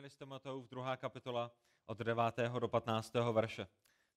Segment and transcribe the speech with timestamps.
[0.00, 1.52] Evangelistem Mateův, druhá kapitola
[1.86, 2.22] od 9.
[2.58, 3.14] do 15.
[3.32, 3.66] verše.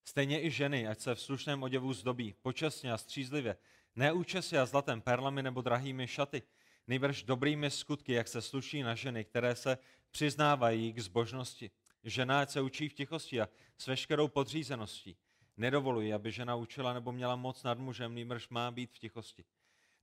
[0.03, 3.57] Stejně i ženy, ať se v slušném oděvu zdobí, počasně a střízlivě,
[3.95, 6.41] ne účesy a zlatem, perlami nebo drahými šaty,
[6.87, 9.77] nejbrž dobrými skutky, jak se sluší na ženy, které se
[10.11, 11.71] přiznávají k zbožnosti.
[12.03, 15.17] Žena, ať se učí v tichosti a s veškerou podřízeností.
[15.57, 19.45] Nedovoluji, aby žena učila nebo měla moc nad mužem, nýbrž má být v tichosti.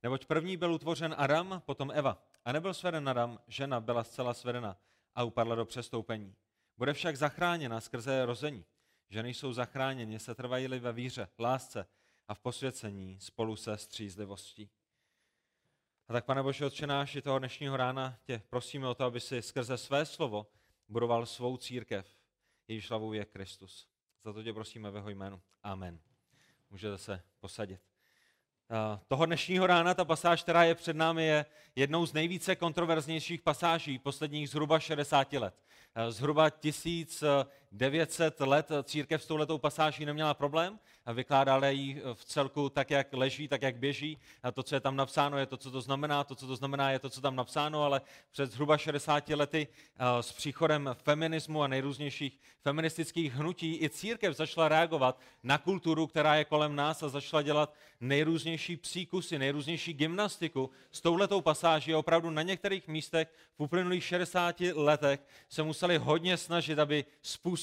[0.03, 2.23] Neboť první byl utvořen Adam, potom Eva.
[2.45, 4.77] A nebyl sveden Adam, žena byla zcela svedena
[5.15, 6.35] a upadla do přestoupení.
[6.77, 8.65] Bude však zachráněna skrze rození.
[9.09, 11.87] Ženy jsou zachráněni, se trvají ve víře, lásce
[12.27, 14.69] a v posvěcení spolu se střízlivostí.
[16.07, 16.65] A tak, pane Bože,
[17.15, 20.47] i toho dnešního rána tě prosíme o to, aby si skrze své slovo
[20.87, 22.17] budoval svou církev,
[22.67, 23.87] jejíž hlavou je Kristus.
[24.23, 25.41] Za to tě prosíme ve jeho jménu.
[25.63, 25.99] Amen.
[26.69, 27.90] Můžete se posadit.
[29.07, 33.99] Toho dnešního rána ta pasáž, která je před námi, je jednou z nejvíce kontroverznějších pasáží
[33.99, 35.53] posledních zhruba 60 let.
[36.09, 36.49] Zhruba
[37.79, 43.13] 1900 let církev s touhletou pasáží neměla problém a vykládala ji v celku tak, jak
[43.13, 44.17] leží, tak, jak běží.
[44.43, 46.91] A to, co je tam napsáno, je to, co to znamená, to, co to znamená,
[46.91, 49.67] je to, co tam napsáno, ale před zhruba 60 lety
[50.21, 56.45] s příchodem feminismu a nejrůznějších feministických hnutí i církev začala reagovat na kulturu, která je
[56.45, 61.95] kolem nás a začala dělat nejrůznější příkusy, nejrůznější gymnastiku s touhletou pasáží.
[61.95, 63.27] Opravdu na některých místech
[63.57, 67.60] v uplynulých 60 letech se museli hodně snažit, aby způsobili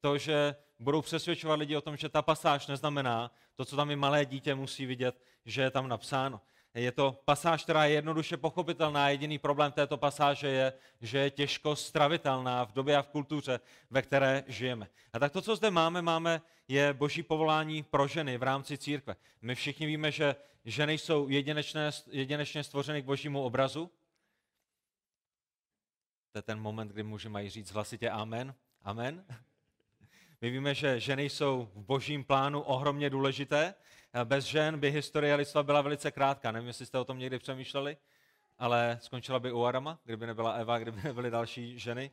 [0.00, 3.96] to, že budou přesvědčovat lidi o tom, že ta pasáž neznamená to, co tam i
[3.96, 6.40] malé dítě musí vidět, že je tam napsáno.
[6.74, 9.08] Je to pasáž, která je jednoduše pochopitelná.
[9.08, 13.60] Jediný problém této pasáže je, že je těžko stravitelná v době a v kultuře,
[13.90, 14.88] ve které žijeme.
[15.12, 19.16] A tak to, co zde máme, máme je boží povolání pro ženy v rámci církve.
[19.42, 23.90] My všichni víme, že ženy jsou jedinečné, jedinečně stvořeny k božímu obrazu.
[26.32, 28.54] To je ten moment, kdy muži mají říct hlasitě amen.
[28.88, 29.24] Amen.
[30.40, 33.74] My víme, že ženy jsou v božím plánu ohromně důležité.
[34.24, 36.52] Bez žen by historie lidstva byla velice krátká.
[36.52, 37.96] Nevím, jestli jste o tom někdy přemýšleli,
[38.58, 42.10] ale skončila by u Arama, kdyby nebyla Eva, kdyby nebyly další ženy.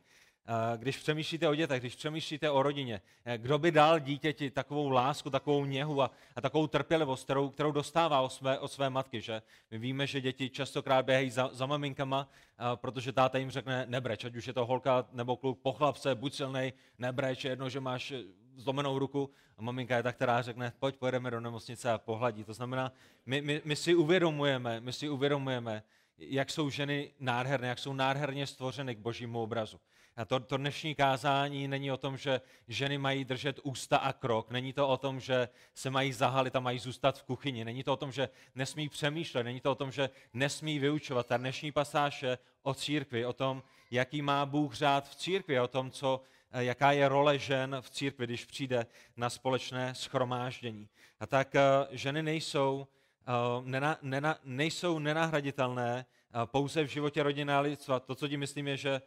[0.76, 3.00] Když přemýšlíte o dětech, když přemýšlíte o rodině,
[3.36, 8.20] kdo by dal dítěti takovou lásku, takovou něhu a, a takovou trpělivost, kterou, kterou dostává
[8.20, 9.42] od své, od své matky, že?
[9.70, 12.28] My víme, že děti častokrát běhají za, za maminkama,
[12.74, 16.34] protože táta jim řekne nebreč, ať už je to holka nebo kluk, pochlap se, buď
[16.34, 18.12] silnej, nebreč, jedno, že máš
[18.56, 22.44] zlomenou ruku a maminka je ta, která řekne, pojď, pojedeme do nemocnice a pohladí.
[22.44, 22.92] To znamená,
[23.26, 25.82] my, my, my si uvědomujeme, my si uvědomujeme,
[26.18, 29.80] jak jsou ženy nádherné, jak jsou nádherně stvořeny k božímu obrazu.
[30.16, 34.50] A to, to dnešní kázání není o tom, že ženy mají držet ústa a krok.
[34.50, 37.64] Není to o tom, že se mají zahalit a mají zůstat v kuchyni.
[37.64, 39.42] Není to o tom, že nesmí přemýšlet.
[39.42, 41.26] Není to o tom, že nesmí vyučovat.
[41.26, 45.68] Ta dnešní pasáž je o církvi, o tom, jaký má Bůh řád v církvi, o
[45.68, 46.20] tom, co,
[46.52, 50.88] jaká je role žen v církvi, když přijde na společné schromáždění.
[51.20, 51.60] A tak eh,
[51.90, 52.86] ženy nejsou,
[53.26, 53.32] eh,
[53.64, 58.00] nena, nena, nejsou nenahraditelné eh, pouze v životě rodiny a lidstva.
[58.00, 59.00] To, co tím myslím, je, že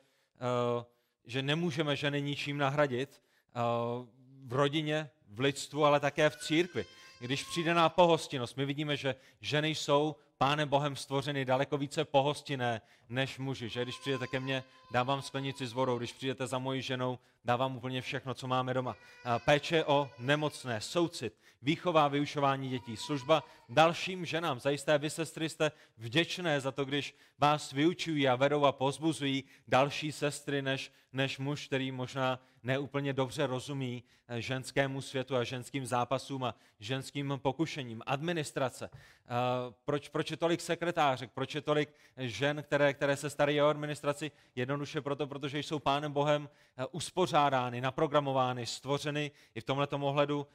[1.30, 3.60] že nemůžeme ženy ničím nahradit eh,
[4.46, 6.86] v rodině, v lidstvu, ale také v církvi.
[7.20, 12.82] Když přijde na pohostinnost, my vidíme, že ženy jsou Pánem Bohem stvořeny daleko více pohostinné
[13.10, 13.70] než muži.
[13.70, 17.78] Že když přijdete ke mně, dávám sklenici s vodou, když přijdete za mojí ženou, dávám
[17.78, 18.96] úplně všechno, co máme doma.
[19.46, 24.60] Péče o nemocné, soucit, výchová vyučování dětí, služba dalším ženám.
[24.60, 30.12] Zajisté vy, sestry, jste vděčné za to, když vás vyučují a vedou a pozbuzují další
[30.12, 36.44] sestry než, než muž, který možná neúplně dobře rozumí eh, ženskému světu a ženským zápasům
[36.44, 38.02] a ženským pokušením.
[38.06, 38.90] Administrace.
[38.94, 39.30] Eh,
[39.86, 41.32] proč, proč je tolik sekretářek?
[41.34, 44.32] Proč je tolik žen, které, které se starají o administraci?
[44.56, 50.48] Jednoduše proto, protože jsou Pánem Bohem eh, uspořádány, naprogramovány, stvořeny i v tomto ohledu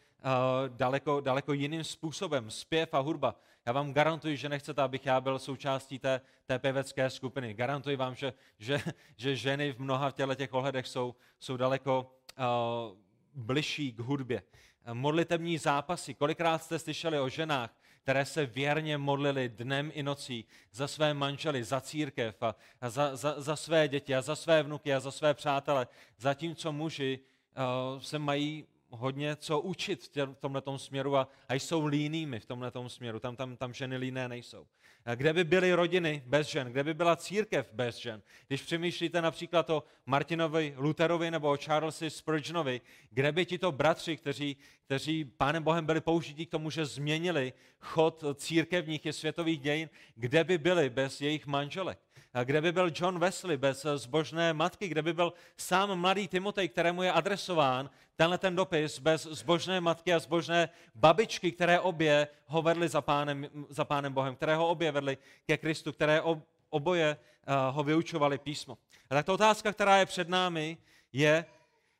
[0.68, 2.50] daleko, daleko jiným způsobem.
[2.50, 3.36] Zpěv a hudba.
[3.66, 7.54] Já vám garantuji, že nechcete, abych já byl součástí té, té pěvecké skupiny.
[7.54, 8.80] Garantuji vám, že, že,
[9.16, 12.44] že ženy v mnoha těle těch ohledech jsou, jsou daleko uh,
[13.34, 14.42] bližší k hudbě.
[14.92, 16.14] Modlitební zápasy.
[16.14, 17.70] Kolikrát jste slyšeli o ženách,
[18.02, 23.16] které se věrně modlili dnem i nocí za své manžely, za církev a, a za,
[23.16, 25.86] za, za své děti a za své vnuky a za své přátele,
[26.18, 27.20] zatímco muži
[27.94, 28.66] uh, se mají
[28.96, 33.20] hodně co učit v tomto směru a, a jsou línými v tomto směru.
[33.20, 34.66] Tam, tam, tam ženy líné nejsou.
[35.14, 36.66] Kde by byly rodiny bez žen?
[36.66, 38.22] Kde by byla církev bez žen?
[38.46, 42.80] Když přemýšlíte například o Martinovi Lutherovi nebo o Charlesi Spurgeonovi,
[43.10, 48.24] kde by tito bratři, kteří, kteří Pánem Bohem byli použití k tomu, že změnili chod
[48.34, 51.98] církevních i světových dějin, kde by byli bez jejich manželek?
[52.44, 57.02] Kde by byl John Wesley bez zbožné matky, kde by byl sám mladý Timotej, kterému
[57.02, 62.88] je adresován tenhle ten dopis bez zbožné matky a zbožné babičky, které obě ho vedly
[62.88, 66.22] za pánem, za pánem Bohem, které ho obě vedly ke Kristu, které
[66.70, 67.16] oboje
[67.70, 68.78] ho vyučovali písmo.
[69.10, 70.76] A tak ta otázka, která je před námi,
[71.12, 71.44] je,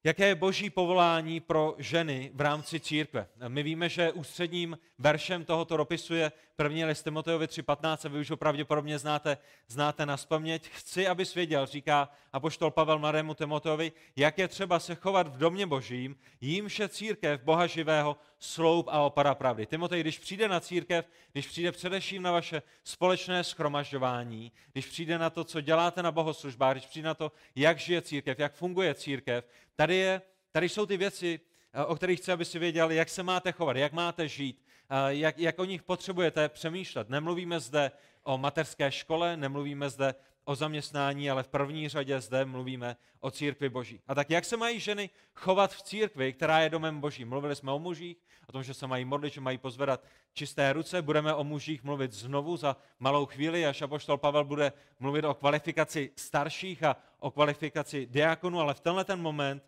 [0.06, 3.26] Jaké je boží povolání pro ženy v rámci církve?
[3.48, 8.30] My víme, že ústředním veršem tohoto dopisu je první list Timoteovi 3.15 a vy už
[8.30, 10.68] ho pravděpodobně znáte, znáte na spaměť.
[10.68, 15.66] Chci, aby věděl, říká apoštol Pavel mladému Timoteovi, jak je třeba se chovat v domě
[15.66, 19.66] božím, jímž je církev Boha živého, sloup a opara pravdy.
[19.66, 25.30] Timotej, když přijde na církev, když přijde především na vaše společné schromažďování, když přijde na
[25.30, 29.48] to, co děláte na bohoslužbách, když přijde na to, jak žije církev, jak funguje církev,
[29.76, 30.22] tady, je,
[30.52, 31.40] tady jsou ty věci,
[31.72, 34.64] eh, o kterých chci, aby si věděl, jak se máte chovat, jak máte žít,
[35.08, 37.08] jak, jak o nich potřebujete přemýšlet.
[37.08, 37.90] Nemluvíme zde
[38.22, 40.14] o mateřské škole, nemluvíme zde
[40.44, 44.00] o zaměstnání, ale v první řadě zde mluvíme o církvi boží.
[44.06, 47.24] A tak jak se mají ženy chovat v církvi, která je domem boží?
[47.24, 48.16] Mluvili jsme o mužích,
[48.46, 51.02] o tom, že se mají modlit, že mají pozvedat čisté ruce.
[51.02, 56.10] Budeme o mužích mluvit znovu za malou chvíli, až apoštol Pavel bude mluvit o kvalifikaci
[56.16, 59.64] starších a o kvalifikaci diakonů, ale v tenhle ten moment,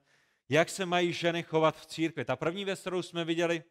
[0.48, 2.24] jak se mají ženy chovat v církvi.
[2.24, 3.62] Ta první věc, kterou jsme viděli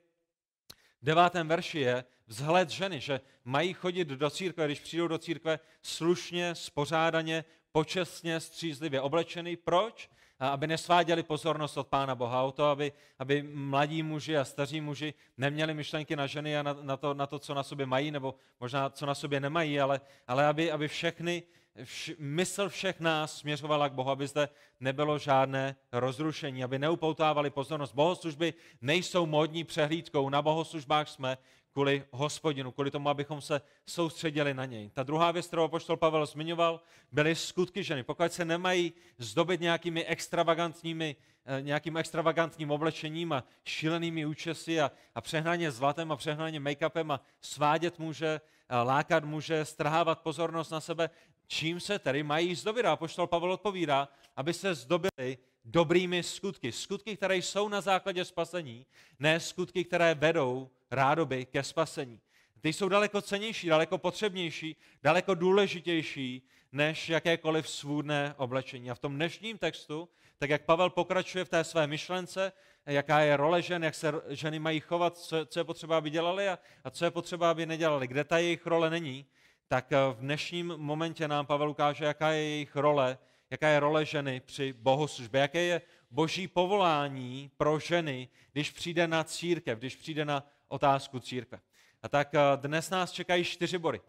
[1.02, 5.60] v devátém verši je vzhled ženy, že mají chodit do církve, když přijdou do církve
[5.82, 9.56] slušně, spořádaně, počestně, střízlivě oblečený.
[9.56, 10.10] Proč?
[10.40, 15.14] aby nesváděli pozornost od Pána Boha, o to, aby, aby mladí muži a staří muži
[15.38, 18.36] neměli myšlenky na ženy a na, na, to, na to, co na sobě mají, nebo
[18.60, 21.44] možná co na sobě nemají, ale, ale aby, aby všechny,
[21.84, 24.50] vš, mysl všech nás směřovala k Bohu, aby zde
[24.80, 27.96] nebylo žádné rozrušení, aby neupoutávali pozornost.
[27.96, 31.38] Bohoslužby nejsou módní přehlídkou, na bohoslužbách jsme
[31.76, 34.90] kvůli hospodinu, kvůli tomu, abychom se soustředili na něj.
[34.90, 36.82] Ta druhá věc, kterou apoštol Pavel zmiňoval,
[37.12, 38.04] byly skutky ženy.
[38.04, 45.22] Pokud se nemají zdobit nějakými extravagantními, eh, nějakým extravagantním oblečením a šílenými účesy a, a
[45.22, 51.10] přehnaně zlatem a přehnaně make-upem a svádět může, a lákat může, strhávat pozornost na sebe,
[51.48, 52.86] čím se tedy mají zdobit?
[52.86, 56.72] A apoštol Pavel odpovídá, aby se zdobili dobrými skutky.
[56.72, 58.86] Skutky, které jsou na základě spasení,
[59.20, 62.20] ne skutky, které vedou rádoby ke spasení.
[62.62, 68.92] Ty jsou daleko cenější, daleko potřebnější, daleko důležitější než jakékoliv svůdné oblečení.
[68.92, 72.52] A v tom dnešním textu, tak jak Pavel pokračuje v té své myšlence,
[72.86, 76.50] jaká je role žen, jak se ženy mají chovat, co, co je potřeba, aby dělali
[76.50, 79.26] a, a co je potřeba, aby nedělali, kde ta jejich role není,
[79.68, 83.18] tak eh, v dnešním momentě nám Pavel ukáže, jaká je jejich role,
[83.50, 85.82] jaká je role ženy při bohoslužbě, jaké je
[86.12, 91.60] boží povolání pro ženy, když přijde na církev, když přijde na otázku církve.
[92.04, 94.02] A tak eh, dnes nás čekají čtyři body.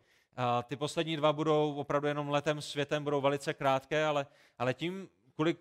[0.63, 4.27] Ty poslední dva budou opravdu jenom letem světem, budou velice krátké, ale,
[4.59, 5.57] ale tím, kvůli,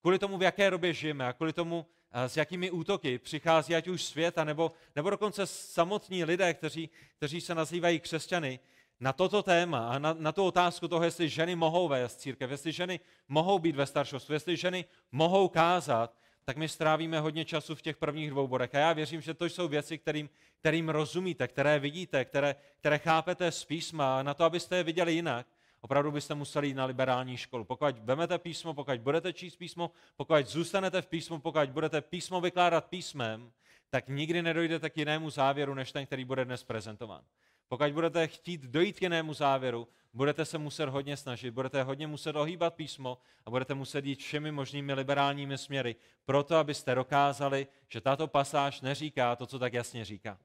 [0.00, 4.04] kvůli tomu, v jaké době žijeme a kvůli tomu, s jakými útoky přichází ať už
[4.04, 8.60] svět, nebo, nebo dokonce samotní lidé, kteří, kteří se nazývají křesťany,
[9.00, 12.72] na toto téma a na, na tu otázku toho, jestli ženy mohou vést církev, jestli
[12.72, 17.82] ženy mohou být ve staršostvu, jestli ženy mohou kázat, tak my strávíme hodně času v
[17.82, 18.74] těch prvních dvou bodech.
[18.74, 23.52] A já věřím, že to jsou věci, kterým, kterým rozumíte, které vidíte, které, které chápete
[23.52, 24.18] z písma.
[24.18, 25.46] A na to, abyste je viděli jinak,
[25.80, 27.64] opravdu byste museli jít na liberální školu.
[27.64, 32.86] Pokud vemete písmo, pokud budete číst písmo, pokud zůstanete v písmu, pokud budete písmo vykládat
[32.86, 33.52] písmem,
[33.90, 37.22] tak nikdy nedojdete k jinému závěru, než ten, který bude dnes prezentován.
[37.68, 42.36] Pokud budete chtít dojít k jinému závěru, budete se muset hodně snažit, budete hodně muset
[42.36, 48.28] ohýbat písmo a budete muset jít všemi možnými liberálními směry, proto abyste dokázali, že tato
[48.28, 50.38] pasáž neříká to, co tak jasně říká.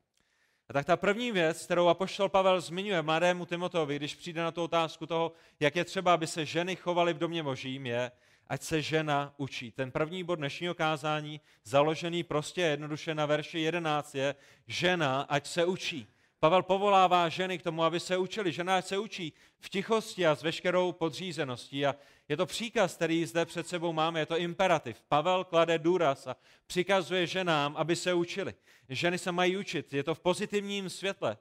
[0.69, 4.63] A tak ta první věc, kterou apoštol Pavel zmiňuje mladému Timotovi, když přijde na tu
[4.63, 8.11] otázku toho, jak je třeba, aby se ženy chovaly v domě božím, je,
[8.47, 9.71] ať se žena učí.
[9.71, 14.35] Ten první bod dnešního kázání, založený prostě jednoduše na verši 11, je
[14.67, 16.07] žena, ať se učí.
[16.45, 18.51] Pavel povolává ženy k tomu, aby se učili.
[18.51, 21.85] Žena se učí v tichosti a s veškerou podřízeností.
[21.85, 21.95] A
[22.29, 25.01] je to příkaz, který zde před sebou máme, je to imperativ.
[25.07, 26.35] Pavel klade důraz a
[26.67, 28.53] přikazuje ženám, aby se učili.
[28.89, 31.37] Ženy se mají učit, je to v pozitivním světle.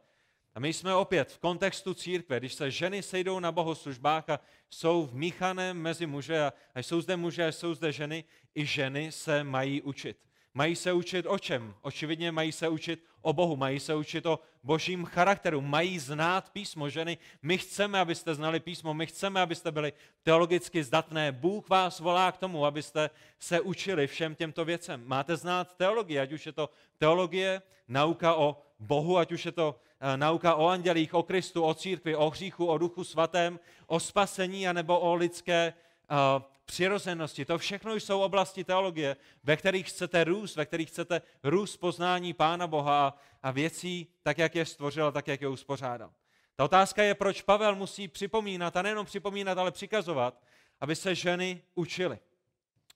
[0.55, 5.07] A my jsme opět v kontextu církve, když se ženy sejdou na bohoslužbách a jsou
[5.07, 9.83] vmíchané mezi muže a jsou zde muže a jsou zde ženy, i ženy se mají
[9.83, 10.17] učit.
[10.57, 11.75] Mají se učit o čem?
[11.83, 16.89] Očividně mají se učit o Bohu, mají se učit o božím charakteru, mají znát písmo.
[16.89, 19.93] Ženy, my chceme, abyste znali písmo, my chceme, abyste byli
[20.23, 21.33] teologicky zdatné.
[21.33, 25.03] Bůh vás volá k tomu, abyste se učili všem těmto věcem.
[25.07, 29.81] Máte znát teologii, ať už je to teologie, nauka o Bohu, ať už je to
[30.01, 34.69] eh, nauka o andělích, o Kristu, o církvi, o hříchu, o duchu svatém, o spasení,
[34.69, 35.75] anebo o lidské
[36.11, 37.45] uh, přirozenosti.
[37.45, 42.67] To všechno jsou oblasti teologie, ve kterých chcete růst, ve kterých chcete růst poznání Pána
[42.67, 46.13] Boha a věcí tak, jak je stvořil tak, jak je uspořádal.
[46.57, 50.43] Ta otázka je, proč Pavel musí připomínat, a nejenom připomínat, ale přikazovat,
[50.81, 52.19] aby se ženy učily.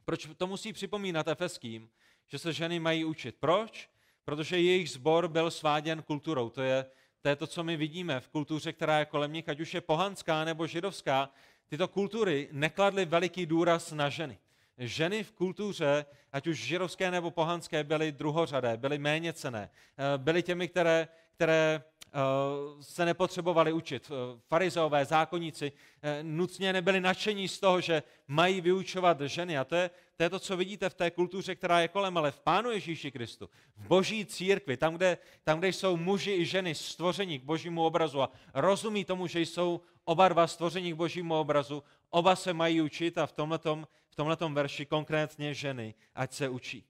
[0.04, 1.90] Proč to musí připomínat efeským,
[2.26, 3.36] že se ženy mají učit?
[3.40, 3.90] Proč?
[4.24, 6.50] Protože jejich sbor byl sváděn kulturou.
[6.50, 6.86] To je,
[7.20, 9.80] to je to, co my vidíme v kultuře, která je kolem nich, ať už je
[9.80, 11.30] pohanská nebo židovská,
[11.68, 14.38] tyto kultury nekladly veliký důraz na ženy.
[14.78, 19.70] Ženy v kultuře, ať už židovské nebo pohanské, byly druhořadé, byly méně cené.
[19.98, 22.10] Eh, byly těmi, které, které eh,
[22.80, 24.10] se nepotřebovali učit.
[24.10, 25.72] Eh, farizeové, zákonníci
[26.22, 29.58] nutně nebyli nadšení z toho, že mají vyučovat ženy.
[29.58, 32.30] A to je, to je to, co vidíte v té kultuře, která je kolem, ale
[32.30, 36.74] v Pánu Ježíši Kristu, v boží církvi, tam kde, tam, kde jsou muži i ženy
[36.74, 41.82] stvoření k božímu obrazu a rozumí tomu, že jsou oba dva stvoření k božímu obrazu,
[42.10, 46.84] oba se mají učit a v tomhletom, v tomhletom verši konkrétně ženy, ať se učí.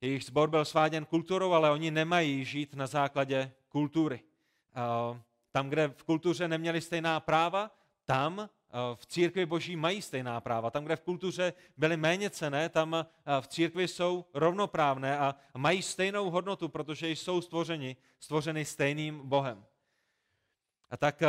[0.00, 4.20] Jejich sbor byl sváděn kulturou, ale oni nemají žít na základě kultury.
[5.52, 7.70] Tam, kde v kultuře neměli stejná práva,
[8.04, 8.48] tam
[8.94, 10.70] v církvi boží mají stejná práva.
[10.70, 13.06] Tam, kde v kultuře byly méně cené, tam
[13.40, 19.64] v církvi jsou rovnoprávné a mají stejnou hodnotu, protože jsou stvořeni, stvořeny stejným Bohem.
[20.90, 21.22] A tak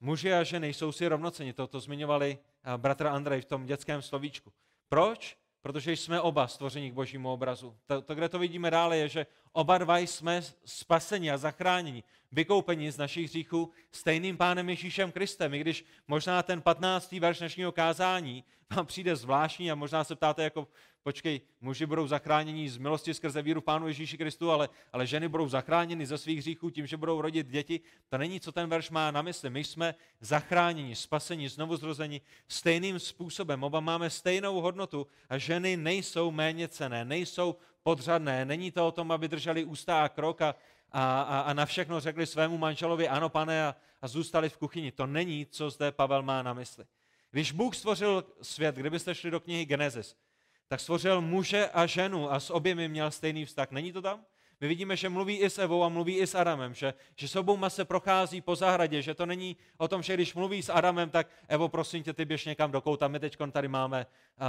[0.00, 1.52] muži a ženy jsou si rovnoceni.
[1.52, 2.38] To, to zmiňovali
[2.76, 4.52] bratr Andrej v tom dětském slovíčku.
[4.88, 5.36] Proč?
[5.64, 7.76] Protože jsme oba stvoření k božímu obrazu.
[7.86, 12.02] To, to, kde to vidíme dále, je, že oba dva jsme spaseni a zachráněni,
[12.32, 15.54] vykoupeni z našich hříchů stejným pánem Ježíšem Kristem.
[15.54, 17.12] I když možná ten 15.
[17.12, 18.44] verš dnešního kázání
[18.76, 20.68] vám přijde zvláštní a možná se ptáte jako,
[21.04, 25.48] počkej, muži budou zachráněni z milosti skrze víru Pánu Ježíši Kristu, ale, ale ženy budou
[25.48, 27.80] zachráněny ze svých hříchů tím, že budou rodit děti.
[28.08, 29.50] To není, co ten verš má na mysli.
[29.50, 33.64] My jsme zachráněni, spaseni, znovu zrozeni stejným způsobem.
[33.64, 38.44] Oba máme stejnou hodnotu a ženy nejsou méně cené, nejsou podřadné.
[38.44, 40.54] Není to o tom, aby drželi ústa a krok a,
[40.92, 44.92] a, a na všechno řekli svému manželovi ano, pane, a, a zůstali v kuchyni.
[44.92, 46.84] To není, co zde Pavel má na mysli.
[47.30, 50.16] Když Bůh stvořil svět, kdybyste šli do knihy Genesis,
[50.74, 53.70] tak stvořil muže a ženu a s oběmi měl stejný vztah.
[53.70, 54.24] Není to tam?
[54.60, 57.36] My vidíme, že mluví i s Evou a mluví i s Adamem, že, že s
[57.36, 61.10] obouma se prochází po zahradě, že to není o tom, že když mluví s Adamem,
[61.10, 64.46] tak Evo, prosím tě, ty běž někam do kouta, my teď tady máme uh,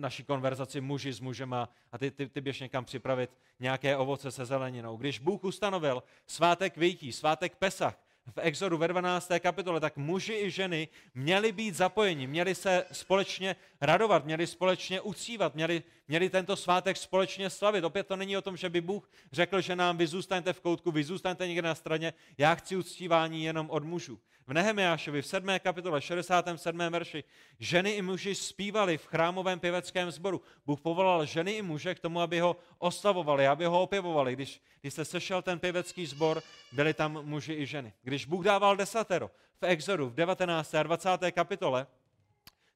[0.00, 4.44] naši konverzaci muži s mužem a, ty, ty, ty běž někam připravit nějaké ovoce se
[4.44, 4.96] zeleninou.
[4.96, 7.98] Když Bůh ustanovil svátek vyjtí, svátek Pesach,
[8.34, 9.30] v Exodu ve 12.
[9.40, 15.54] kapitole, tak muži i ženy měli být zapojeni, měli se společně radovat, měli společně ucívat,
[15.54, 17.84] měli, měli tento svátek společně slavit.
[17.84, 20.90] Opět to není o tom, že by Bůh řekl, že nám vy zůstaňte v koutku,
[20.90, 24.20] vy zůstaňte někde na straně, já chci uctívání jenom od mužů.
[24.46, 25.48] V Nehemiášovi v 7.
[25.58, 26.78] kapitole 67.
[26.78, 27.24] verši
[27.58, 30.40] ženy i muži zpívali v chrámovém pěveckém sboru.
[30.66, 34.32] Bůh povolal ženy i muže k tomu, aby ho oslavovali, aby ho opěvovali.
[34.32, 37.92] Když, když se sešel ten pěvecký sbor, byli tam muži i ženy.
[38.02, 40.74] Když Bůh dával desatero v Exodu v 19.
[40.74, 41.10] a 20.
[41.30, 41.86] kapitole,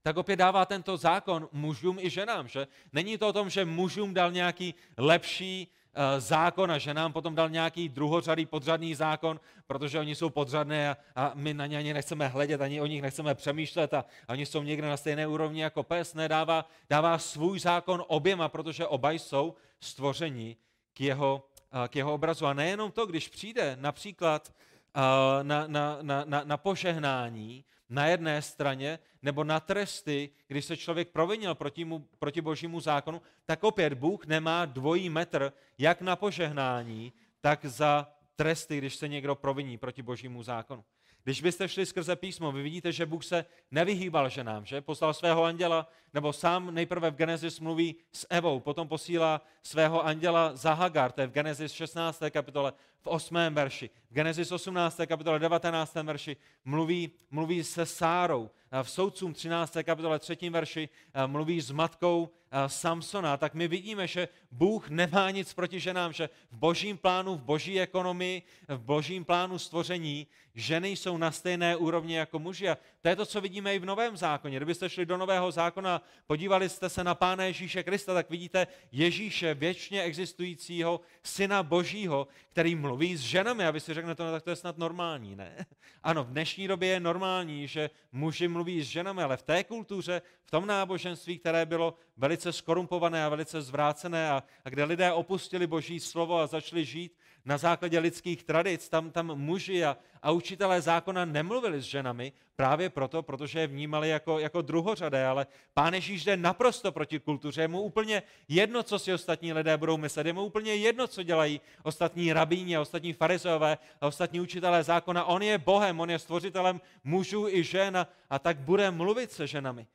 [0.03, 2.49] tak opět dává tento zákon mužům i ženám.
[2.49, 2.67] Že?
[2.93, 7.51] Není to o tom, že mužům dal nějaký lepší uh, zákon a ženám potom dal
[7.51, 12.61] nějaký druhořadý podřadný zákon, protože oni jsou podřadné a, my na ně ani nechceme hledět,
[12.61, 16.15] ani o nich nechceme přemýšlet a, oni jsou někde na stejné úrovni jako pes.
[16.15, 20.57] Ne, dává, dává svůj zákon oběma, protože oba jsou stvoření
[20.93, 22.47] k jeho, uh, k jeho obrazu.
[22.47, 24.53] A nejenom to, když přijde například
[24.97, 25.03] uh,
[25.43, 31.09] na, na, na, na, na požehnání, na jedné straně, nebo na tresty, když se člověk
[31.09, 37.13] provinil proti, mu, proti božímu zákonu, tak opět Bůh nemá dvojí metr, jak na požehnání,
[37.41, 40.85] tak za tresty, když se někdo proviní proti božímu zákonu.
[41.25, 44.81] Když byste šli skrze písmo, vy vidíte, že Bůh se nevyhýbal ženám, že?
[44.81, 50.57] Poslal svého anděla, nebo sám nejprve v Genesis mluví s Evou, potom posílá svého anděla
[50.57, 52.23] za Hagar, to je v Genesis 16.
[52.31, 53.37] kapitole, v 8.
[53.51, 53.91] verši.
[54.11, 55.01] V Genesis 18.
[55.07, 55.95] kapitole 19.
[55.95, 58.51] verši mluví, mluví se Sárou.
[58.83, 59.77] V Soudcům 13.
[59.83, 60.51] kapitole 3.
[60.51, 60.89] verši
[61.27, 62.31] mluví s matkou
[62.67, 63.37] Samsona.
[63.37, 67.81] Tak my vidíme, že Bůh nemá nic proti ženám, že v božím plánu, v boží
[67.81, 72.69] ekonomii, v božím plánu stvoření ženy jsou na stejné úrovni jako muži.
[72.69, 74.57] A to je to, co vidíme i v Novém zákoně.
[74.57, 79.55] Kdybyste šli do Nového zákona, podívali jste se na Pána Ježíše Krista, tak vidíte Ježíše,
[79.55, 83.67] věčně existujícího Syna Božího, který mluví s ženami.
[83.67, 85.67] A vy si řeknete, no tak to je snad normální, ne?
[86.03, 90.23] Ano, v dnešní době je normální, že muži mluví s ženami, ale v té kultuře,
[90.45, 95.67] v tom náboženství, které bylo velice skorumpované a velice zvrácené a, a kde lidé opustili
[95.67, 100.81] Boží slovo a začali žít na základě lidských tradic, tam, tam muži a, a učitelé
[100.81, 106.25] zákona nemluvili s ženami právě proto, protože je vnímali jako, jako druhořadé, ale pán Ježíš
[106.25, 110.33] jde naprosto proti kultuře, je mu úplně jedno, co si ostatní lidé budou myslet, je
[110.33, 115.25] mu úplně jedno, co dělají ostatní rabíni, ostatní farizové a ostatní učitelé zákona.
[115.25, 119.47] On je Bohem, on je stvořitelem mužů i žen a, a tak bude mluvit se
[119.47, 119.87] ženami.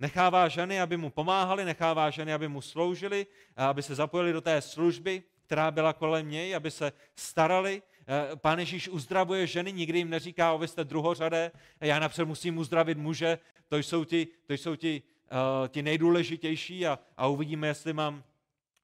[0.00, 4.62] Nechává ženy, aby mu pomáhali, nechává ženy, aby mu sloužili, aby se zapojili do té
[4.62, 7.82] služby, která byla kolem něj, aby se starali.
[8.08, 12.58] Eh, Pán Ježíš uzdravuje ženy, nikdy jim neříká, o vy jste druhořadé, já napřed musím
[12.58, 17.92] uzdravit muže, to jsou ti, to jsou ti, uh, ti nejdůležitější a, a uvidíme, jestli
[17.92, 18.24] mám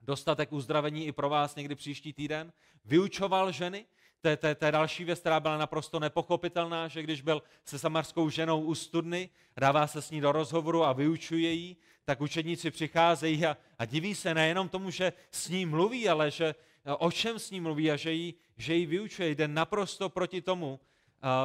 [0.00, 2.52] dostatek uzdravení i pro vás někdy příští týden.
[2.84, 3.84] Vyučoval ženy,
[4.20, 7.42] to je, to, je, to je další věc, která byla naprosto nepochopitelná, že když byl
[7.64, 12.20] se samarskou ženou u studny, dává se s ní do rozhovoru a vyučuje jí, tak
[12.20, 16.54] učedníci přicházejí a, a diví se nejenom tomu, že s ní mluví, ale že
[16.98, 19.30] o čem s ní mluví a že jí, že jí vyučuje.
[19.30, 20.80] Jde naprosto proti tomu,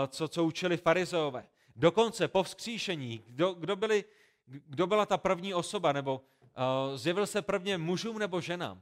[0.08, 1.46] co, co učili farizeové.
[1.76, 4.04] Dokonce po vzkříšení, kdo, kdo, byli,
[4.46, 8.82] kdo byla ta první osoba, nebo uh, zjevil se prvně mužům nebo ženám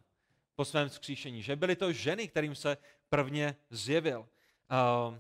[0.56, 2.78] po svém vzkříšení, že byly to ženy, kterým se
[3.10, 4.20] prvně zjevil.
[4.20, 5.16] Uh,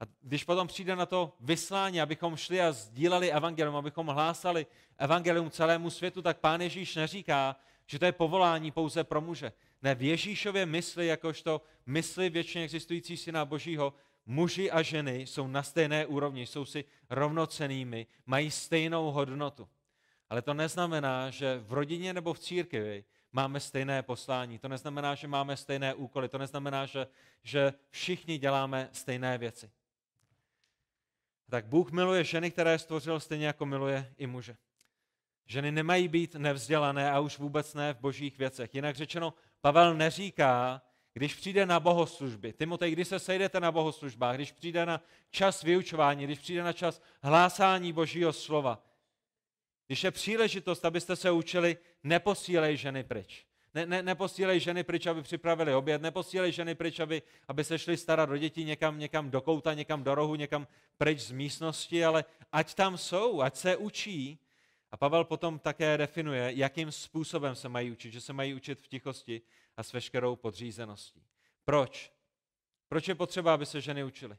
[0.00, 4.66] a když potom přijde na to vyslání, abychom šli a sdíleli evangelium, abychom hlásali
[4.98, 7.56] evangelium celému světu, tak pán Ježíš neříká,
[7.86, 9.52] že to je povolání pouze pro muže.
[9.82, 13.94] Ne, v Ježíšově mysli, jakožto mysli věčně existující syna Božího,
[14.26, 19.68] muži a ženy jsou na stejné úrovni, jsou si rovnocenými, mají stejnou hodnotu.
[20.30, 24.58] Ale to neznamená, že v rodině nebo v církvi máme stejné poslání.
[24.58, 26.28] To neznamená, že máme stejné úkoly.
[26.28, 27.06] To neznamená, že,
[27.42, 29.70] že všichni děláme stejné věci.
[31.50, 34.56] Tak Bůh miluje ženy, které stvořil stejně jako miluje i muže.
[35.46, 38.74] Ženy nemají být nevzdělané a už vůbec ne v božích věcech.
[38.74, 44.52] Jinak řečeno, Pavel neříká, když přijde na bohoslužby, Timotej, když se sejdete na bohoslužbách, když
[44.52, 45.00] přijde na
[45.30, 48.82] čas vyučování, když přijde na čas hlásání božího slova,
[49.86, 53.46] když je příležitost, abyste se učili, neposílej ženy pryč.
[53.74, 57.96] Ne, ne, neposílej ženy pryč, aby připravili oběd, neposílej ženy pryč, aby, aby se šli
[57.96, 60.66] starat do dětí někam, někam do kouta, někam do rohu, někam
[60.98, 64.38] pryč z místnosti, ale ať tam jsou, ať se učí.
[64.90, 68.88] A Pavel potom také definuje, jakým způsobem se mají učit, že se mají učit v
[68.88, 69.42] tichosti
[69.76, 71.22] a s veškerou podřízeností.
[71.64, 72.12] Proč?
[72.88, 74.36] Proč je potřeba, aby se ženy učily?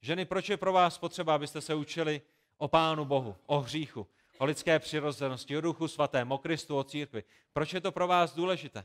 [0.00, 2.22] Ženy, proč je pro vás potřeba, abyste se učili
[2.58, 4.06] o Pánu Bohu, o hříchu,
[4.38, 7.24] o lidské přirozenosti, o duchu svatém, o Kristu, o církvi.
[7.52, 8.84] Proč je to pro vás důležité?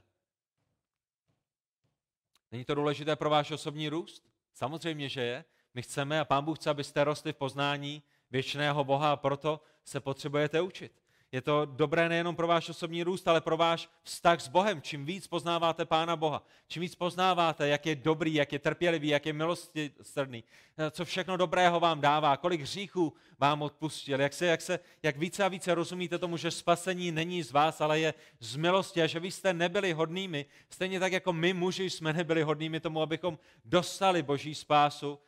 [2.52, 4.30] Není to důležité pro váš osobní růst?
[4.54, 5.46] Samozřejmě, že je.
[5.74, 10.00] My chceme a Pán Bůh chce, abyste rostli v poznání věčného Boha a proto se
[10.00, 11.02] potřebujete učit.
[11.32, 14.82] Je to dobré nejenom pro váš osobní růst, ale pro váš vztah s Bohem.
[14.82, 19.26] Čím víc poznáváte Pána Boha, čím víc poznáváte, jak je dobrý, jak je trpělivý, jak
[19.26, 20.44] je milosrdný,
[20.92, 25.44] co všechno dobrého vám dává, kolik hříchů vám odpustil, jak, se, jak, se, jak více
[25.44, 29.20] a více rozumíte tomu, že spasení není z vás, ale je z milosti a že
[29.20, 34.24] vy jste nebyli hodnými, stejně tak jako my muži jsme nebyli hodnými tomu, abychom dostali
[34.24, 35.20] Boží spásu,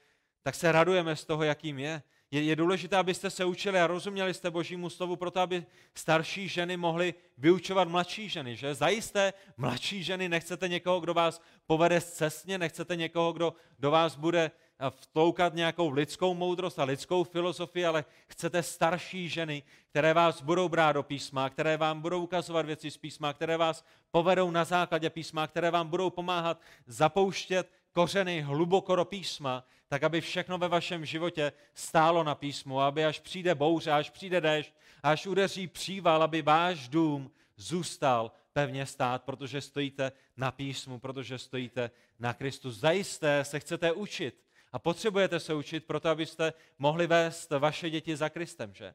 [0.44, 2.02] tak se radujeme z toho, jakým je.
[2.32, 6.78] Je, je důležité, abyste se učili a rozuměli jste Božímu slovu, proto aby starší ženy
[6.78, 8.56] mohly vyučovat mladší ženy.
[8.56, 8.76] Že?
[8.76, 14.52] Zajisté mladší ženy nechcete někoho, kdo vás povede cestně, nechcete někoho, kdo do vás bude
[14.90, 20.92] vtloukat nějakou lidskou moudrost a lidskou filozofii, ale chcete starší ženy, které vás budou brát
[20.92, 25.48] do písma, které vám budou ukazovat věci z písma, které vás povedou na základě písma,
[25.48, 31.52] které vám budou pomáhat zapouštět kořeny hluboko do písma, tak aby všechno ve vašem životě
[31.74, 34.74] stálo na písmu, aby až přijde bouře, až přijde déšť,
[35.04, 41.92] až udeří příval, aby váš dům zůstal pevně stát, protože stojíte na písmu, protože stojíte
[42.20, 42.72] na Kristu.
[42.72, 48.30] Zajisté se chcete učit a potřebujete se učit proto, abyste mohli vést vaše děti za
[48.30, 48.74] Kristem.
[48.74, 48.94] Že?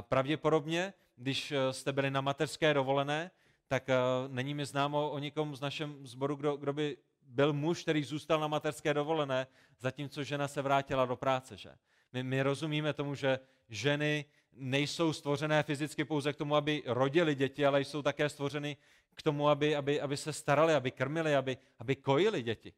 [0.00, 3.30] Pravděpodobně, když jste byli na mateřské dovolené,
[3.68, 3.88] tak
[4.28, 6.96] není mi známo o nikom z našem sboru, kdo, kdo by
[7.34, 9.46] byl muž, který zůstal na materské dovolené,
[9.78, 11.56] zatímco žena se vrátila do práce.
[11.56, 11.70] Že?
[12.12, 17.66] My, my rozumíme tomu, že ženy nejsou stvořené fyzicky pouze k tomu, aby rodili děti,
[17.66, 18.76] ale jsou také stvořeny
[19.14, 22.72] k tomu, aby, aby, aby se starali, aby krmili, aby, aby kojili děti.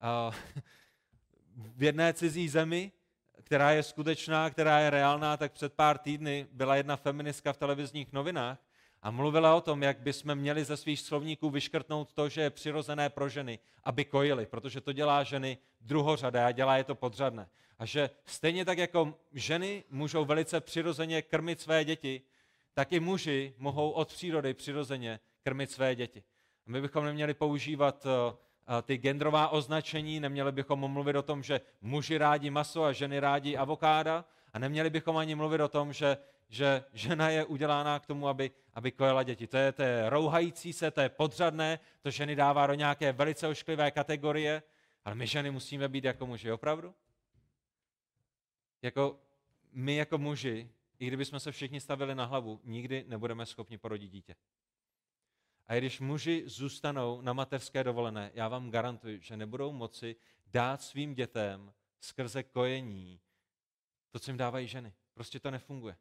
[0.00, 0.30] A
[1.56, 2.92] v jedné cizí zemi,
[3.42, 8.12] která je skutečná, která je reálná, tak před pár týdny byla jedna feministka v televizních
[8.12, 8.58] novinách
[9.04, 13.08] a mluvila o tom, jak bychom měli ze svých slovníků vyškrtnout to, že je přirozené
[13.08, 17.48] pro ženy, aby kojili, protože to dělá ženy druhořadé a dělá je to podřadné.
[17.78, 22.22] A že stejně tak jako ženy můžou velice přirozeně krmit své děti,
[22.74, 26.22] tak i muži mohou od přírody přirozeně krmit své děti.
[26.66, 28.36] A my bychom neměli používat eh,
[28.78, 33.20] eh, ty genderová označení, neměli bychom mluvit o tom, že muži rádi maso a ženy
[33.20, 38.06] rádi avokáda a neměli bychom ani mluvit o tom, že, že žena je udělána k
[38.06, 39.46] tomu, aby, aby kojela děti.
[39.46, 43.90] To je, je rouhající se, to je podřadné, to ženy dává do nějaké velice ošklivé
[43.90, 44.62] kategorie,
[45.04, 46.94] ale my ženy musíme být jako muži, opravdu?
[48.82, 49.20] Jako
[49.72, 54.34] my jako muži, i kdybychom se všichni stavili na hlavu, nikdy nebudeme schopni porodit dítě.
[55.66, 61.14] A když muži zůstanou na mateřské dovolené, já vám garantuji, že nebudou moci dát svým
[61.14, 63.20] dětem skrze kojení
[64.10, 64.92] to, co jim dávají ženy.
[65.14, 65.96] Prostě to nefunguje.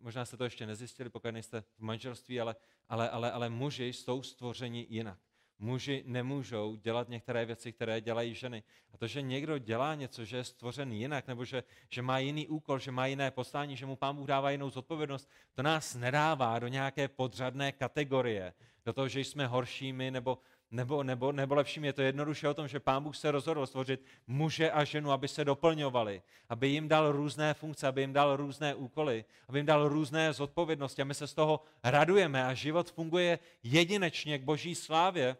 [0.00, 2.56] Možná jste to ještě nezjistili, pokud nejste v manželství, ale,
[2.88, 5.18] ale, ale, ale muži jsou stvořeni jinak.
[5.58, 8.62] Muži nemůžou dělat některé věci, které dělají ženy.
[8.92, 12.48] A to, že někdo dělá něco, že je stvořen jinak, nebo že, že má jiný
[12.48, 16.58] úkol, že má jiné poslání, že mu pán Bůh dává jinou zodpovědnost, to nás nedává
[16.58, 20.38] do nějaké podřadné kategorie, do toho, že jsme horšími nebo,
[20.70, 21.86] nebo, nebo, nebo lepšími.
[21.86, 25.28] Je to jednoduše o tom, že pán Bůh se rozhodl stvořit muže a ženu, aby
[25.28, 29.88] se doplňovali, aby jim dal různé funkce, aby jim dal různé úkoly, aby jim dal
[29.88, 35.36] různé zodpovědnosti a my se z toho radujeme a život funguje jedinečně k boží slávě,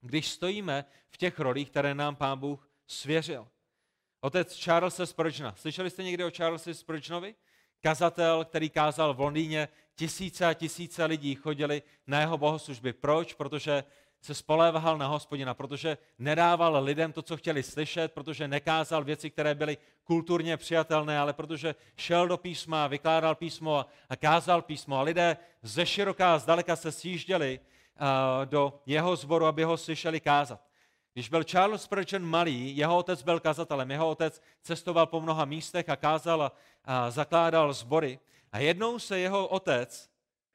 [0.00, 3.48] když stojíme v těch rolích, které nám Pán Bůh svěřil.
[4.20, 5.54] Otec Charlesa Spurgeona.
[5.56, 7.34] Slyšeli jste někdy o Charlesi Spurgeonovi?
[7.80, 12.92] Kazatel, který kázal v Londýně, tisíce a tisíce lidí chodili na jeho bohoslužby.
[12.92, 13.34] Proč?
[13.34, 13.84] Protože
[14.22, 19.54] se spoléval na hospodina, protože nedával lidem to, co chtěli slyšet, protože nekázal věci, které
[19.54, 24.96] byly kulturně přijatelné, ale protože šel do písma, vykládal písmo a, kázal písmo.
[24.98, 27.60] A lidé ze široká zdaleka se sjížděli
[28.44, 30.60] do jeho zboru, aby ho slyšeli kázat.
[31.12, 35.88] Když byl Charles Spurgeon malý, jeho otec byl kazatelem, jeho otec cestoval po mnoha místech
[35.88, 36.52] a kázal
[36.84, 38.18] a, zakládal sbory.
[38.52, 40.11] A jednou se jeho otec,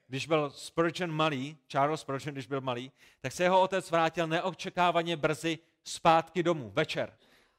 [0.08, 2.92] když byl Spurgeon malý, Charles Spurgeon, když byl malý,
[3.22, 7.14] tak se jeho otec vrátil neočekávaně brzy zpátky domů, večer.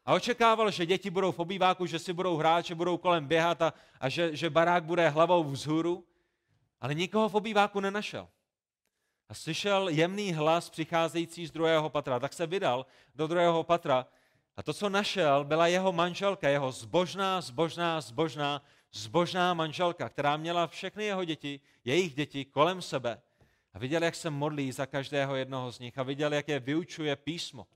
[0.04, 3.62] A očekával, že děti budou v obýváku, že si budou hrát, že budou kolem běhat
[3.62, 6.04] a, a že, že barák bude hlavou vzhůru,
[6.80, 8.28] ale nikoho v obýváku nenašel
[9.28, 12.20] a slyšel jemný hlas přicházející z druhého patra.
[12.20, 14.06] Tak se vydal do druhého patra
[14.56, 20.66] a to, co našel, byla jeho manželka, jeho zbožná, zbožná, zbožná, zbožná manželka, která měla
[20.66, 23.20] všechny jeho děti, jejich děti kolem sebe
[23.74, 27.16] a viděl, jak se modlí za každého jednoho z nich a viděl, jak je vyučuje
[27.16, 27.66] písmo.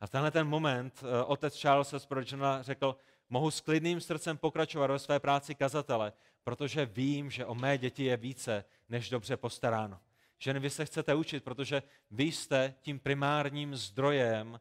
[0.00, 2.96] A v tenhle ten moment eh, otec Charles Spurgeona řekl,
[3.30, 6.12] mohu s klidným srdcem pokračovat ve své práci kazatele,
[6.44, 10.00] protože vím, že o mé děti je více, než dobře postaráno.
[10.38, 14.60] Ženy, vy se chcete učit, protože vy jste tím primárním zdrojem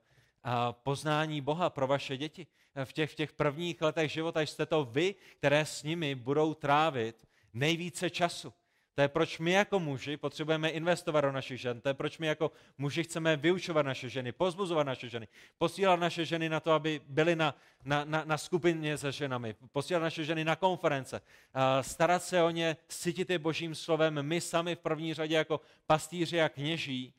[0.71, 2.47] poznání Boha pro vaše děti.
[2.83, 7.27] V těch, v těch prvních letech života jste to vy, které s nimi budou trávit
[7.53, 8.53] nejvíce času.
[8.95, 11.81] To je proč my jako muži potřebujeme investovat do našich žen.
[11.81, 16.25] To je proč my jako muži chceme vyučovat naše ženy, pozbuzovat naše ženy, posílat naše
[16.25, 17.55] ženy na to, aby byly na,
[17.85, 21.21] na, na, na skupině se ženami, posílat naše ženy na konference,
[21.81, 26.41] starat se o ně, cítit je božím slovem, my sami v první řadě jako pastýři
[26.41, 27.13] a kněží,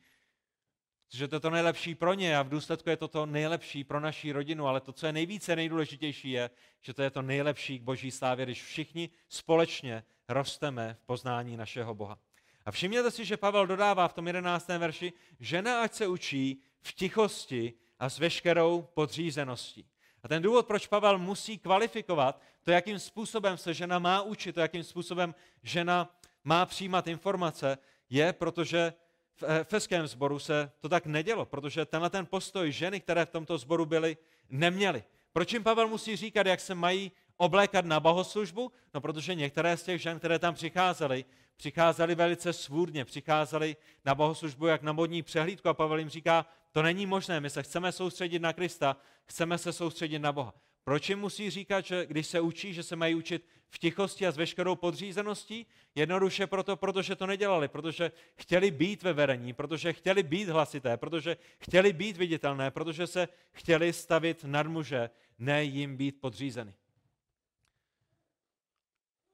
[1.13, 3.99] že to je to nejlepší pro ně a v důsledku je to to nejlepší pro
[3.99, 6.49] naší rodinu, ale to, co je nejvíce nejdůležitější, je,
[6.81, 11.95] že to je to nejlepší k boží slávě, když všichni společně rosteme v poznání našeho
[11.95, 12.17] Boha.
[12.65, 14.67] A všimněte si, že Pavel dodává v tom 11.
[14.67, 19.85] verši, žena ať se učí v tichosti a s veškerou podřízeností.
[20.23, 24.61] A ten důvod, proč Pavel musí kvalifikovat to, jakým způsobem se žena má učit, to,
[24.61, 27.77] jakým způsobem žena má přijímat informace,
[28.09, 28.93] je, protože
[29.35, 33.57] v efeském sboru se to tak nedělo, protože tenhle ten postoj ženy, které v tomto
[33.57, 34.17] sboru byly,
[34.49, 35.03] neměly.
[35.33, 38.71] Proč jim Pavel musí říkat, jak se mají oblékat na bohoslužbu?
[38.93, 41.25] No, protože některé z těch žen, které tam přicházely,
[41.57, 46.81] přicházely velice svůdně, přicházely na bohoslužbu jak na modní přehlídku a Pavel jim říká, to
[46.81, 50.53] není možné, my se chceme soustředit na Krista, chceme se soustředit na Boha.
[50.83, 54.31] Proč jim musí říkat, že když se učí, že se mají učit v tichosti a
[54.31, 55.65] s veškerou podřízeností?
[55.95, 61.37] Jednoduše proto, protože to nedělali, protože chtěli být ve verení, protože chtěli být hlasité, protože
[61.59, 65.09] chtěli být viditelné, protože se chtěli stavit nad muže,
[65.39, 66.73] ne jim být podřízeny.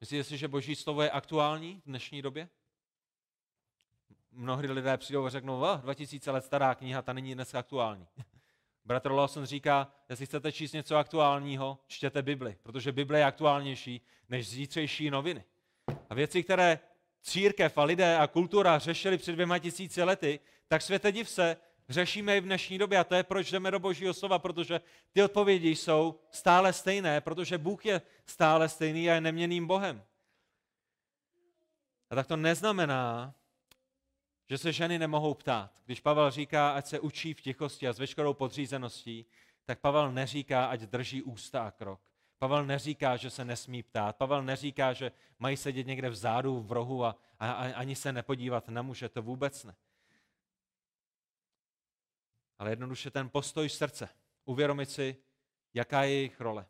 [0.02, 2.50] Myslíte si, že Boží slovo je aktuální v dnešní době?
[4.32, 8.08] Mnohdy lidé přijdou a řeknou, oh, 2000 let stará kniha, ta není dnes aktuální.
[8.90, 14.50] Bratr Lawson říká, jestli chcete číst něco aktuálního, čtěte Bibli, protože Bible je aktuálnější než
[14.50, 15.44] zítřejší noviny.
[16.10, 16.80] A věci, které
[17.22, 21.58] církev a lidé a kultura řešili před dvěma tisíci lety, tak světe div se,
[21.90, 23.00] řešíme i v dnešní době.
[23.00, 27.58] A to je, proč jdeme do Božího slova, protože ty odpovědi jsou stále stejné, protože
[27.58, 30.04] Bůh je stále stejný a je neměným Bohem.
[32.10, 33.34] A tak to neznamená,
[34.50, 35.72] že se ženy nemohou ptát.
[35.86, 39.26] Když Pavel říká, ať se učí v tichosti a s veškerou podřízeností,
[39.66, 42.02] tak Pavel neříká, ať drží ústa a krok.
[42.38, 44.16] Pavel neříká, že se nesmí ptát.
[44.16, 48.70] Pavel neříká, že mají sedět někde vzadu, v rohu a, a, a ani se nepodívat
[48.70, 49.10] na muže.
[49.10, 49.76] To vůbec ne.
[52.60, 54.10] Ale jednoduše ten postoj srdce.
[54.46, 55.18] Uvědomit si,
[55.74, 56.66] jaká je jejich role.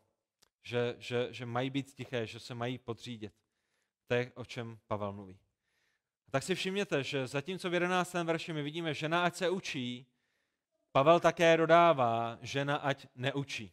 [0.62, 3.32] Že, že, že mají být tiché, že se mají podřídit.
[4.06, 5.38] To je, o čem Pavel mluví.
[6.30, 8.14] Tak si všimněte, že zatímco v 11.
[8.14, 10.06] verši my vidíme, žena ať se učí,
[10.92, 13.72] Pavel také dodává, žena ať neučí.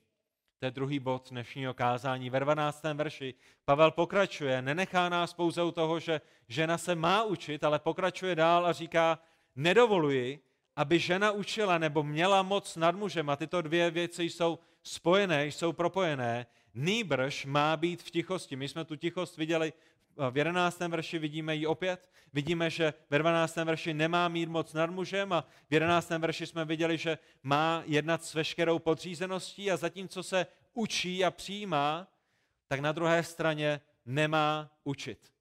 [0.60, 2.30] To je druhý bod dnešního kázání.
[2.30, 2.84] Ve 12.
[2.94, 3.34] verši
[3.66, 8.66] Pavel pokračuje, nenechá nás pouze u toho, že žena se má učit, ale pokračuje dál
[8.66, 9.20] a říká,
[9.56, 10.40] nedovoluji,
[10.76, 13.30] aby žena učila nebo měla moc nad mužem.
[13.30, 16.46] A tyto dvě věci jsou spojené, jsou propojené.
[16.74, 18.56] Nýbrž má být v tichosti.
[18.56, 19.74] My jsme tu tichost viděli
[20.32, 20.80] v 11.
[20.80, 22.10] verši vidíme ji opět.
[22.34, 23.56] Vidíme, že ve 12.
[23.56, 26.10] verši nemá mít moc nad mužem a v 11.
[26.10, 32.08] verši jsme viděli, že má jednat s veškerou podřízeností a zatímco se učí a přijímá,
[32.68, 35.32] tak na druhé straně nemá učit.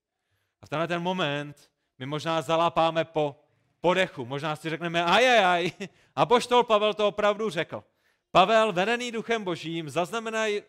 [0.63, 3.41] A v tenhle ten moment my možná zalapáme po
[3.81, 4.25] podechu.
[4.25, 5.71] Možná si řekneme, ajajaj,
[6.17, 7.85] a poštol Pavel to opravdu řekl.
[8.31, 9.91] Pavel, vedený duchem božím,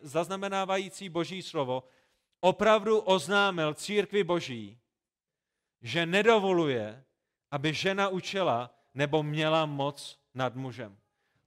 [0.02, 1.84] zaznamenávající boží slovo,
[2.40, 4.78] opravdu oznámil církvi boží,
[5.82, 7.04] že nedovoluje,
[7.50, 10.98] aby žena učila nebo měla moc nad mužem.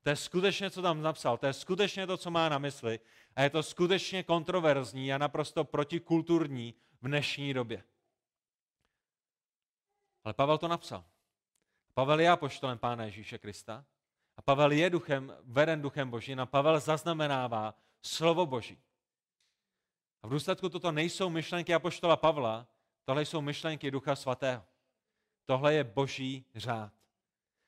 [0.03, 2.99] To je skutečně, co tam napsal, to je skutečně to, co má na mysli
[3.35, 7.83] a je to skutečně kontroverzní a naprosto protikulturní v dnešní době.
[10.23, 11.05] Ale Pavel to napsal.
[11.93, 13.85] Pavel je apoštolem Pána Ježíše Krista
[14.37, 18.77] a Pavel je duchem, veden duchem Božím a Pavel zaznamenává slovo Boží.
[20.23, 22.67] A v důsledku toto nejsou myšlenky apoštola Pavla,
[23.05, 24.63] tohle jsou myšlenky Ducha Svatého.
[25.45, 26.91] Tohle je boží řád.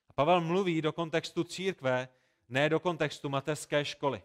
[0.10, 2.08] A Pavel mluví do kontextu církve,
[2.50, 4.24] ne do kontextu mateřské školy.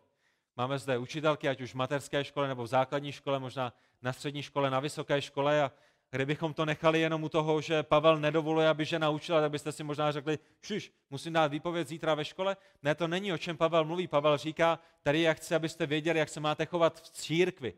[0.57, 4.43] Máme zde učitelky, ať už v mateřské škole nebo v základní škole, možná na střední
[4.43, 5.73] škole, na vysoké škole a
[6.11, 9.85] kdybychom to nechali jenom u toho, že Pavel nedovoluje, aby žena učila, tak byste si
[9.85, 12.57] možná řekli, šiš, musím dát výpověď zítra ve škole.
[12.83, 14.07] Ne, to není, o čem Pavel mluví.
[14.07, 17.75] Pavel říká, tady jak chci, abyste věděli, jak se máte chovat v církvi.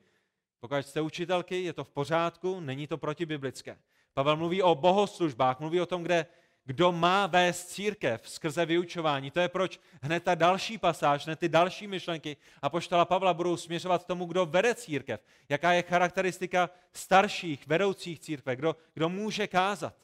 [0.61, 3.79] Pokud jste učitelky, je to v pořádku, není to protibiblické.
[4.15, 6.27] Pavel mluví o bohoslužbách, mluví o tom, kde,
[6.65, 9.31] kdo má vést církev skrze vyučování.
[9.31, 13.57] To je proč hned ta další pasáž, hned ty další myšlenky a poštala Pavla budou
[13.57, 15.21] směřovat k tomu, kdo vede církev.
[15.49, 19.95] Jaká je charakteristika starších, vedoucích církve, kdo, kdo může kázat.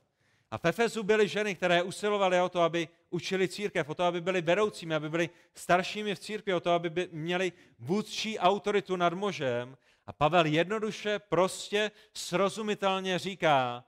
[0.51, 4.21] A v Efezu byly ženy, které usilovaly o to, aby učili církev, o to, aby
[4.21, 9.13] byly vedoucími, aby byly staršími v církvi, o to, aby by měli vůdčí autoritu nad
[9.13, 13.85] mužem a Pavel jednoduše, prostě, srozumitelně říká,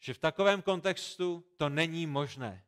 [0.00, 2.64] že v takovém kontextu to není možné.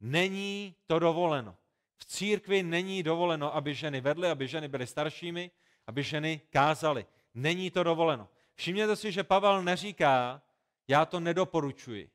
[0.00, 1.56] Není to dovoleno.
[1.96, 5.50] V církvi není dovoleno, aby ženy vedly, aby ženy byly staršími,
[5.86, 7.06] aby ženy kázaly.
[7.34, 8.28] Není to dovoleno.
[8.54, 10.42] Všimněte si, že Pavel neříká,
[10.88, 12.10] já to nedoporučuji.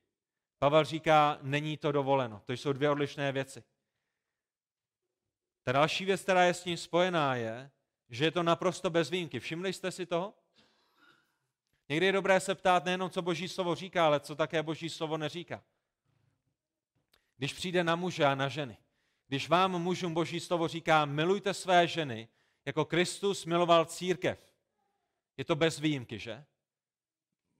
[0.59, 2.41] Pavel říká, není to dovoleno.
[2.45, 3.63] To jsou dvě odlišné věci.
[5.63, 7.71] Ta další věc, která je s tím spojená, je,
[8.09, 9.39] že je to naprosto bez výjimky.
[9.39, 10.33] Všimli jste si toho?
[11.89, 15.17] Někdy je dobré se ptát nejenom, co Boží slovo říká, ale co také Boží slovo
[15.17, 15.63] neříká.
[17.37, 18.77] Když přijde na muže a na ženy,
[19.27, 22.27] když vám mužům Boží slovo říká, milujte své ženy,
[22.65, 24.53] jako Kristus miloval církev,
[25.37, 26.45] je to bez výjimky, že?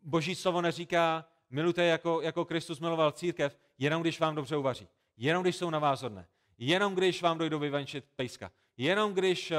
[0.02, 5.44] Boží slovo neříká, milujte jako, jako Kristus miloval církev, jenom když vám dobře uvaří, jenom
[5.44, 9.58] když jsou na vás hodné, jenom když vám dojdou vyvenčit pejska, jenom když uh,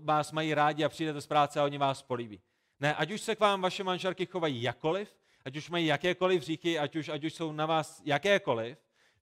[0.00, 2.40] vás mají rádi a přijdete z práce a oni vás políbí.
[2.80, 6.78] Ne, ať už se k vám vaše manželky chovají jakoliv, ať už mají jakékoliv říky,
[6.78, 8.78] ať už, ať už jsou na vás jakékoliv,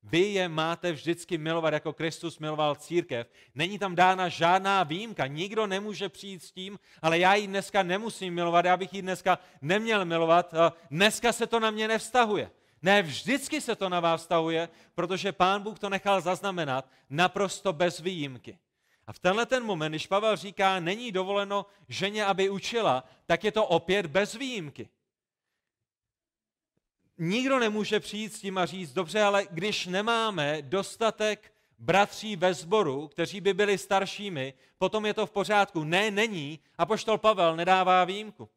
[0.08, 3.30] Vy je máte vždycky milovat, jako Kristus miloval církev.
[3.54, 5.26] Není tam dána žádná výjimka.
[5.26, 9.38] Nikdo nemůže přijít s tím, ale já ji dneska nemusím milovat, já bych ji dneska
[9.62, 10.54] neměl milovat.
[10.90, 12.50] Dneska se to na mě nevztahuje.
[12.82, 18.00] Ne, vždycky se to na vás vztahuje, protože Pán Bůh to nechal zaznamenat naprosto bez
[18.00, 18.58] výjimky.
[19.06, 23.52] A v tenhle ten moment, když Pavel říká, není dovoleno ženě, aby učila, tak je
[23.52, 24.88] to opět bez výjimky.
[27.18, 33.08] Nikdo nemůže přijít s tím a říct, dobře, ale když nemáme dostatek bratří ve sboru,
[33.08, 35.84] kteří by byli staršími, potom je to v pořádku.
[35.84, 36.60] Ne, není.
[36.78, 38.48] A poštol Pavel nedává výjimku.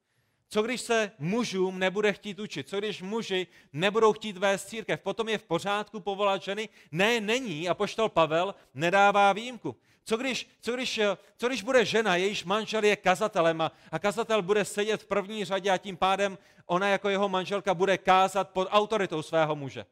[0.49, 2.69] Co když se mužům nebude chtít učit?
[2.69, 5.01] Co když muži nebudou chtít vést církev?
[5.01, 6.69] Potom je v pořádku povolat ženy?
[6.91, 7.69] Ne, není.
[7.69, 9.75] A poštol Pavel nedává výjimku.
[10.05, 10.99] Co když, co, když,
[11.37, 15.45] co když bude žena, jejíž manžel je kazatelem a, a kazatel bude sedět v první
[15.45, 19.85] řadě a tím pádem ona jako jeho manželka bude kázat pod autoritou svého muže?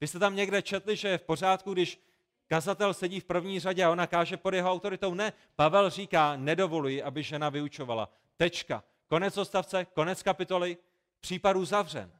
[0.00, 2.00] Vy jste tam někde četli, že je v pořádku, když
[2.48, 5.14] kazatel sedí v první řadě a ona káže pod jeho autoritou?
[5.14, 8.08] Ne, Pavel říká, nedovoluji, aby žena vyučovala.
[8.36, 8.84] Tečka.
[9.08, 10.76] Konec odstavce, konec kapitoly,
[11.20, 12.12] případ uzavřen.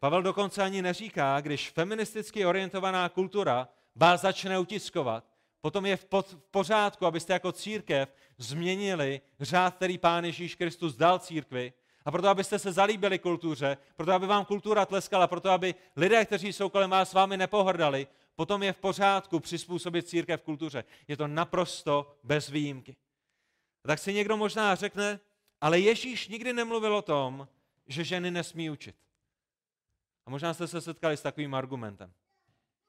[0.00, 5.24] Pavel dokonce ani neříká, když feministicky orientovaná kultura vás začne utiskovat,
[5.60, 6.06] potom je v
[6.50, 11.72] pořádku, abyste jako církev změnili řád, který Pán Ježíš Kristus dal církvi,
[12.04, 16.52] a proto, abyste se zalíbili kultuře, proto, aby vám kultura tleskala, proto, aby lidé, kteří
[16.52, 20.84] jsou kolem vás, s vámi nepohrdali, potom je v pořádku přizpůsobit církev kultuře.
[21.08, 22.96] Je to naprosto bez výjimky.
[23.84, 25.20] A tak si někdo možná řekne,
[25.60, 27.48] ale Ježíš nikdy nemluvil o tom,
[27.86, 28.96] že ženy nesmí učit.
[30.26, 32.12] A možná jste se setkali s takovým argumentem.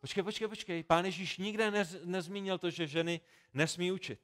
[0.02, 0.80] Počkej, počkej, počkej.
[0.84, 3.22] Pán Ježíš nikde nez, nezmínil to, že ženy
[3.54, 4.20] nesmí učit.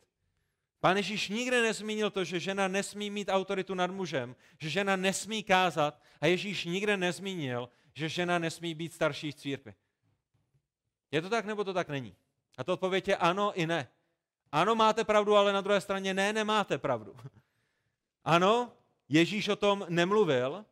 [0.80, 5.44] Pán Ježíš nikde nezmínil to, že žena nesmí mít autoritu nad mužem, že žena nesmí
[5.44, 9.74] kázat a Ježíš nikde nezmínil, že žena nesmí být starší v církvi.
[11.12, 12.16] Je to tak, nebo to tak není?
[12.58, 13.88] A to odpověď je ano i ne.
[14.52, 17.16] Ano, máte pravdu, ale na druhé straně ne, nemáte pravdu.
[18.28, 18.74] Ano,
[19.10, 20.66] Ježíš o tom nemluvil.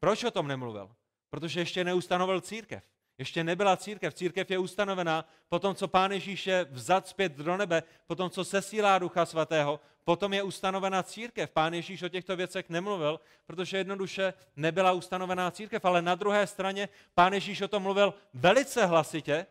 [0.00, 0.90] Proč o tom nemluvil?
[1.30, 2.89] Protože ještě neustanovil církev.
[3.20, 4.14] Ještě nebyla církev.
[4.14, 8.30] Církev je ustanovená po tom, co Pán Ježíš je vzat zpět do nebe, po tom,
[8.30, 11.50] co sesílá Ducha Svatého, potom je ustanovená církev.
[11.50, 16.88] Pán Ježíš o těchto věcech nemluvil, protože jednoduše nebyla ustanovená církev, ale na druhé straně
[17.14, 19.46] Pán Ježíš o tom mluvil velice hlasitě,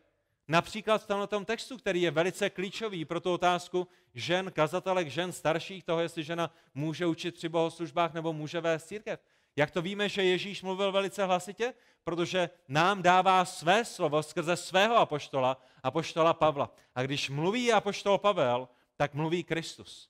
[0.48, 5.84] Například v tomto textu, který je velice klíčový pro tu otázku žen, kazatelek, žen starších,
[5.84, 9.20] toho, jestli žena může učit při bohoslužbách nebo může vést církev.
[9.56, 11.74] Jak to víme, že Ježíš mluvil velice hlasitě?
[12.04, 16.72] Protože nám dává své slovo skrze svého apoštola, apoštola Pavla.
[16.96, 20.10] A když mluví apoštol Pavel, tak mluví Kristus.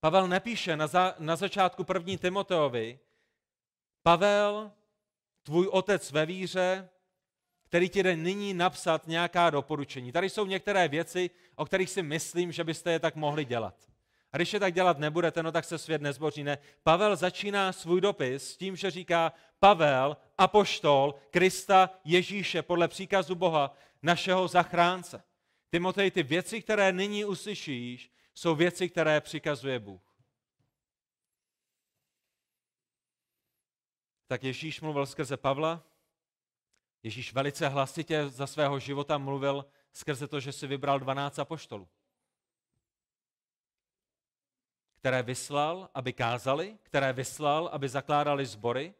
[0.00, 2.98] Pavel nepíše na, za, na začátku první Timoteovi,
[4.02, 4.72] Pavel,
[5.42, 6.88] tvůj otec ve víře,
[7.64, 10.12] který ti jde nyní napsat nějaká doporučení.
[10.12, 13.93] Tady jsou některé věci, o kterých si myslím, že byste je tak mohli dělat.
[14.34, 16.44] A když je tak dělat nebudete, no tak se svět nezboří.
[16.44, 16.58] Ne.
[16.82, 23.76] Pavel začíná svůj dopis s tím, že říká Pavel, apoštol Krista Ježíše podle příkazu Boha,
[24.02, 25.24] našeho zachránce.
[25.70, 30.16] Timotej, ty věci, které nyní uslyšíš, jsou věci, které přikazuje Bůh.
[34.26, 35.82] Tak Ježíš mluvil skrze Pavla,
[37.02, 41.88] Ježíš velice hlasitě za svého života mluvil skrze to, že si vybral 12 apoštolů,
[45.04, 48.94] které vyslal, aby kázali, které vyslal, aby zakládali sbory.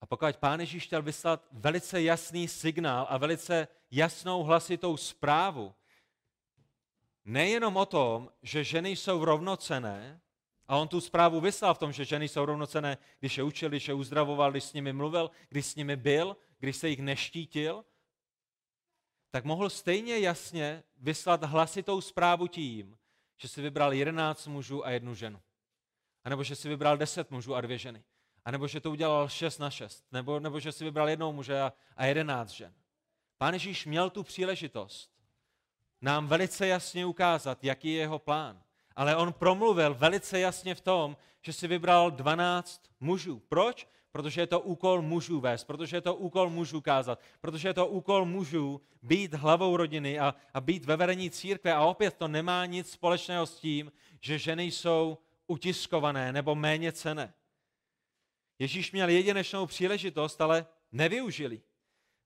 [0.00, 5.74] A pokud pán Ježíš chtěl vyslat velice jasný signál a velice jasnou hlasitou zprávu,
[7.24, 10.20] nejenom o tom, že ženy jsou rovnocené,
[10.68, 13.88] a on tu zprávu vyslal v tom, že ženy jsou rovnocené, když je učil, když
[13.88, 17.84] je uzdravoval, když s nimi mluvil, když s nimi byl, když se jich neštítil,
[19.30, 22.99] tak mohl stejně jasně vyslat hlasitou zprávu tím,
[23.40, 25.40] že si vybral jedenáct mužů a jednu ženu.
[26.24, 28.04] A nebo že si vybral deset mužů a dvě ženy.
[28.44, 30.04] A nebo že to udělal šest na šest.
[30.12, 32.74] Nebo, nebo že si vybral jednou muže a, a jedenáct žen.
[33.38, 35.10] Pán Ježíš měl tu příležitost
[36.02, 38.62] nám velice jasně ukázat, jaký je jeho plán
[39.00, 43.42] ale on promluvil velice jasně v tom, že si vybral 12 mužů.
[43.48, 43.88] Proč?
[44.12, 47.86] Protože je to úkol mužů vést, protože je to úkol mužů kázat, protože je to
[47.86, 51.74] úkol mužů být hlavou rodiny a, a být ve vedení církve.
[51.74, 57.34] A opět to nemá nic společného s tím, že ženy jsou utiskované nebo méně cené.
[58.58, 61.60] Ježíš měl jedinečnou příležitost, ale nevyužili.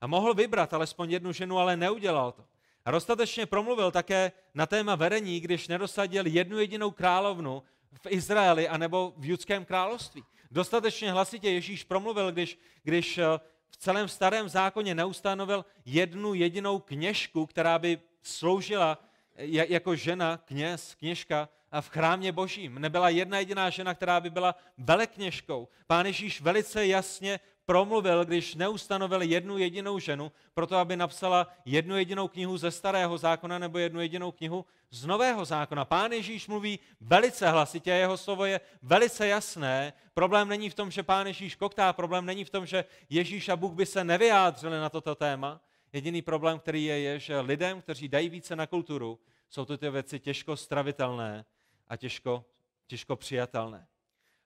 [0.01, 2.45] A mohl vybrat alespoň jednu ženu, ale neudělal to.
[2.85, 7.63] A dostatečně promluvil také na téma vedení, když nedosadil jednu jedinou královnu
[8.03, 10.25] v Izraeli anebo v judském království.
[10.55, 13.25] Dostatečně hlasitě Ježíš promluvil, když, když eh,
[13.71, 18.99] v celém starém zákoně neustanovil jednu jedinou kněžku, která by sloužila
[19.37, 22.79] jako žena, kněz, kněžka a v chrámě božím.
[22.79, 25.69] Nebyla jedna jediná žena, která by byla velekněžkou.
[25.87, 32.29] Pán Ježíš velice jasně promluvil, když neustanovil jednu jedinou ženu, proto aby napsala jednu jedinou
[32.29, 35.85] knihu ze starého zákona nebo jednu jedinou knihu z nového zákona.
[35.85, 39.93] Pán Ježíš mluví velice hlasitě, jeho slovo je velice jasné.
[40.15, 43.57] Problém není v tom, že pán Ježíš koktá, problém není v tom, že Ježíš a
[43.57, 45.61] Bůh by se nevyjádřili na toto téma.
[45.93, 49.19] Jediný problém, který je, je, že lidem, kteří dají více na kulturu,
[49.51, 51.45] jsou to ty věci těžko stravitelné
[51.89, 52.45] a těžko,
[52.87, 53.87] těžko přijatelné.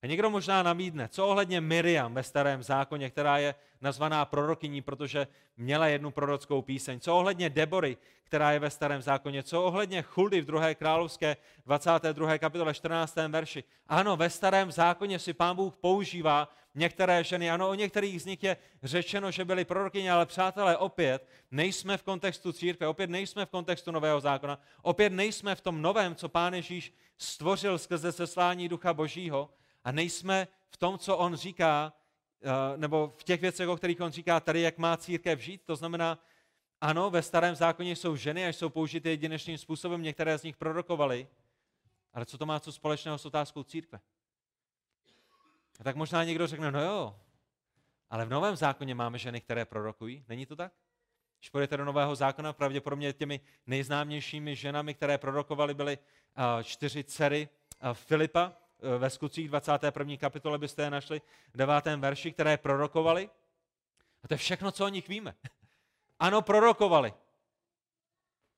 [0.03, 5.27] A někdo možná namídne, co ohledně Miriam ve starém zákoně, která je nazvaná prorokyní, protože
[5.57, 7.01] měla jednu prorockou píseň.
[7.01, 9.43] Co ohledně Debory, která je ve starém zákoně.
[9.43, 10.75] Co ohledně Chuldy v 2.
[10.75, 11.37] královské
[11.67, 12.39] 22.
[12.39, 13.17] kapitole 14.
[13.29, 13.65] verši.
[13.89, 17.51] Ano, ve starém zákoně si pán Bůh používá některé ženy.
[17.51, 22.03] Ano, o některých z nich je řečeno, že byly prorokyně, ale přátelé, opět nejsme v
[22.03, 26.55] kontextu církve, opět nejsme v kontextu nového zákona, opět nejsme v tom novém, co pán
[26.55, 29.51] Ježíš stvořil skrze seslání Ducha Božího,
[29.89, 31.93] a nejsme v tom, co on říká,
[32.43, 35.63] eh, nebo v těch věcech, o kterých on říká tady, jak má církev žít.
[35.65, 36.19] To znamená,
[36.81, 41.29] ano, ve starém zákoně jsou ženy a jsou použity jedinečným způsobem, některé z nich prorokovaly,
[42.13, 44.01] ale co to má co společného s otázkou církve?
[45.81, 47.21] A tak možná někdo řekne, no jo,
[48.11, 50.73] ale v novém zákoně máme ženy, které prorokují, není to tak?
[51.39, 57.49] Když půjdete do nového zákona, pravděpodobně těmi nejznámějšími ženami, které prorokovaly, byly eh, čtyři dcery
[57.81, 58.68] eh, Filipa,
[58.99, 60.17] ve skutcích 21.
[60.17, 61.21] kapitole byste je našli
[61.55, 61.87] v 9.
[61.97, 63.31] verši, které prorokovali.
[64.23, 65.35] A to je všechno, co o nich víme.
[66.21, 67.15] Ano, prorokovali.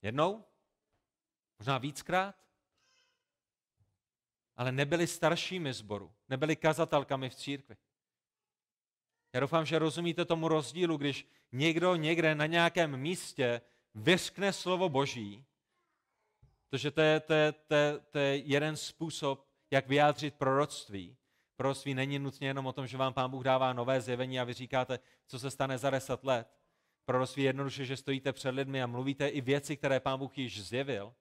[0.03, 0.45] Jednou,
[1.59, 2.35] možná víckrát,
[4.57, 7.77] ale nebyli staršími zboru, nebyli kazatelkami v církvi.
[9.33, 13.61] Já doufám, že rozumíte tomu rozdílu, když někdo někde na nějakém místě
[13.95, 15.45] vyskne slovo Boží,
[16.69, 21.17] protože to je, to je, to je, to je jeden způsob, jak vyjádřit proroctví.
[21.57, 24.53] Proroctví není nutně jenom o tom, že vám Pán Bůh dává nové zjevení a vy
[24.53, 26.49] říkáte, co se stane za deset let.
[27.05, 30.63] Proroctví je jednoduše, že stojíte před lidmi a mluvíte i věci, které Pán Bůh již
[30.63, 31.15] zjevil.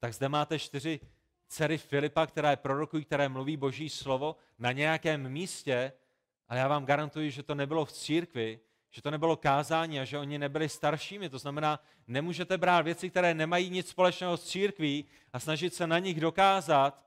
[0.00, 1.00] Tak zde máte čtyři
[1.48, 5.92] dcery Filipa, které prorokují, které mluví Boží slovo na nějakém místě,
[6.48, 10.18] ale já vám garantuji, že to nebylo v církvi, že to nebylo kázání a že
[10.18, 11.28] oni nebyli staršími.
[11.28, 15.98] To znamená, nemůžete brát věci, které nemají nic společného s církví a snažit se na
[15.98, 17.02] nich dokázat,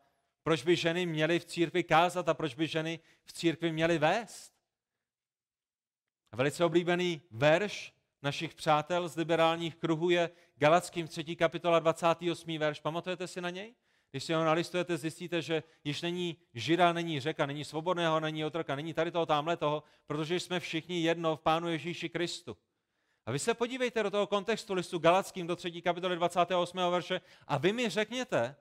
[0.45, 4.53] proč by ženy měly v církvi kázat a proč by ženy v církvi měly vést?
[6.31, 11.35] Velice oblíbený verš našich přátel z liberálních kruhů je Galackým 3.
[11.35, 12.57] kapitola 28.
[12.57, 12.79] verš.
[12.79, 13.75] Pamatujete si na něj?
[14.11, 18.75] Když si ho nalistujete, zjistíte, že již není žida, není řeka, není svobodného, není otroka,
[18.75, 22.57] není tady toho, tamhle toho, protože jsme všichni jedno v Pánu Ježíši Kristu.
[23.25, 25.81] A vy se podívejte do toho kontextu listu Galackým do 3.
[25.81, 26.77] kapitoly 28.
[26.77, 28.55] verše a vy mi řekněte,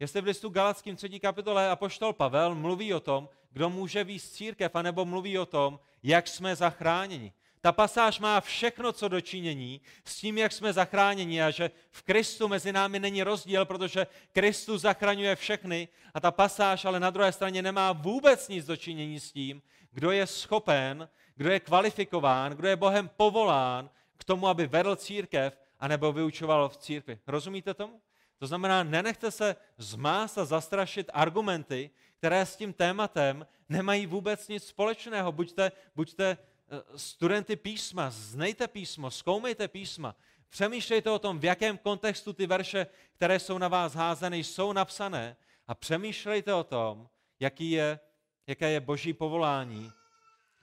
[0.00, 1.20] Jestli v listu Galackým 3.
[1.20, 6.28] kapitole Apoštol Pavel mluví o tom, kdo může víc církev, anebo mluví o tom, jak
[6.28, 7.32] jsme zachráněni.
[7.60, 12.48] Ta pasáž má všechno, co dočinění s tím, jak jsme zachráněni a že v Kristu
[12.48, 17.62] mezi námi není rozdíl, protože Kristus zachraňuje všechny a ta pasáž ale na druhé straně
[17.62, 23.10] nemá vůbec nic dočinění s tím, kdo je schopen, kdo je kvalifikován, kdo je Bohem
[23.16, 27.18] povolán k tomu, aby vedl církev anebo vyučoval v církvi.
[27.26, 28.00] Rozumíte tomu?
[28.38, 34.66] To znamená, nenechte se zmást a zastrašit argumenty, které s tím tématem nemají vůbec nic
[34.66, 35.32] společného.
[35.32, 40.16] Buďte, buďte eh, studenty písma, znejte písmo, zkoumejte písma,
[40.48, 45.36] přemýšlejte o tom, v jakém kontextu ty verše, které jsou na vás házeny, jsou napsané
[45.66, 47.08] a přemýšlejte o tom,
[47.40, 48.00] jaký je,
[48.46, 49.92] jaké je boží povolání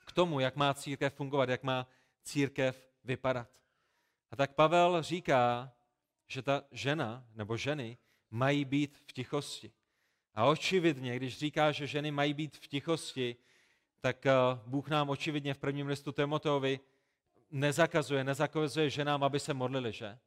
[0.05, 1.88] k tomu, jak má církev fungovat, jak má
[2.23, 3.47] církev vypadat.
[4.32, 5.71] A tak Pavel říká,
[6.28, 7.97] že ta žena nebo ženy
[8.30, 9.71] mají být v tichosti.
[10.34, 13.36] A očividně, když říká, že ženy mají být v tichosti,
[14.01, 14.32] tak eh,
[14.65, 16.80] Bůh nám očividně v prvním listu Timoteovi
[17.51, 20.19] nezakazuje, nezakazuje ženám, aby se modlili, že?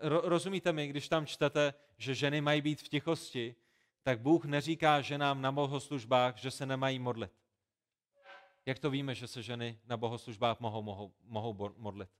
[0.00, 3.54] Rozumíte mi, když tam čtete, že ženy mají být v tichosti,
[4.02, 7.32] tak Bůh neříká ženám na bohoslužbách, že se nemají modlit.
[8.66, 12.10] Jak to víme, že se ženy na bohoslužbách mohou, mohou, mohou modlit?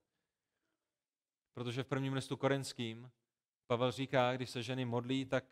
[1.55, 3.11] Protože v prvním listu korinským
[3.67, 5.45] Pavel říká, když se ženy modlí, tak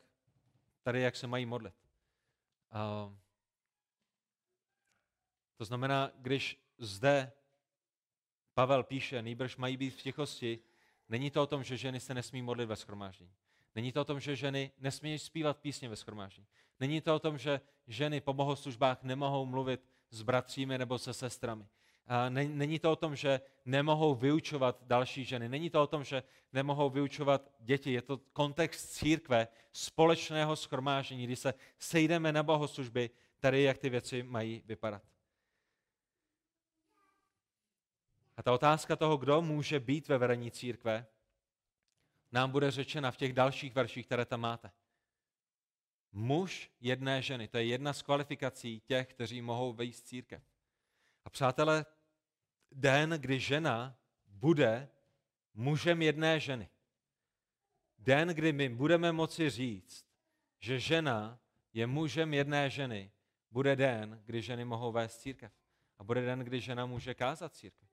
[0.82, 1.74] tady jak se mají modlit.
[2.70, 3.12] A
[5.56, 7.32] to znamená, když zde
[8.54, 10.58] Pavel píše, nejbrž mají být v tichosti,
[11.08, 13.34] není to o tom, že ženy se nesmí modlit ve schromáždění.
[13.74, 16.46] Není to o tom, že ženy nesmí zpívat písně ve schromáždění.
[16.80, 21.68] Není to o tom, že ženy po bohoslužbách nemohou mluvit s bratřími nebo se sestrami.
[22.28, 25.48] Není to o tom, že nemohou vyučovat další ženy.
[25.48, 26.22] Není to o tom, že
[26.52, 27.92] nemohou vyučovat děti.
[27.92, 34.22] Je to kontext církve, společného schromážení, kdy se sejdeme na bohoslužby, tady jak ty věci
[34.22, 35.02] mají vypadat.
[38.36, 41.06] A ta otázka toho, kdo může být ve vedení církve,
[42.32, 44.70] nám bude řečena v těch dalších verších, které tam máte.
[46.12, 50.42] Muž jedné ženy, to je jedna z kvalifikací těch, kteří mohou vejít církev.
[51.24, 51.86] A přátelé,
[52.72, 54.88] den, kdy žena bude
[55.54, 56.68] mužem jedné ženy.
[57.98, 60.06] Den, kdy my budeme moci říct,
[60.58, 61.40] že žena
[61.72, 63.12] je mužem jedné ženy,
[63.50, 65.52] bude den, kdy ženy mohou vést církev.
[65.98, 67.88] A bude den, kdy žena může kázat církev.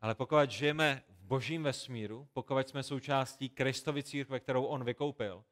[0.00, 5.44] Ale pokud žijeme v božím vesmíru, pokud jsme součástí Kristovy církve, kterou on vykoupil,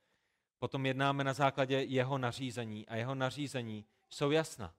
[0.58, 4.74] potom jednáme na základě jeho nařízení a jeho nařízení jsou jasná.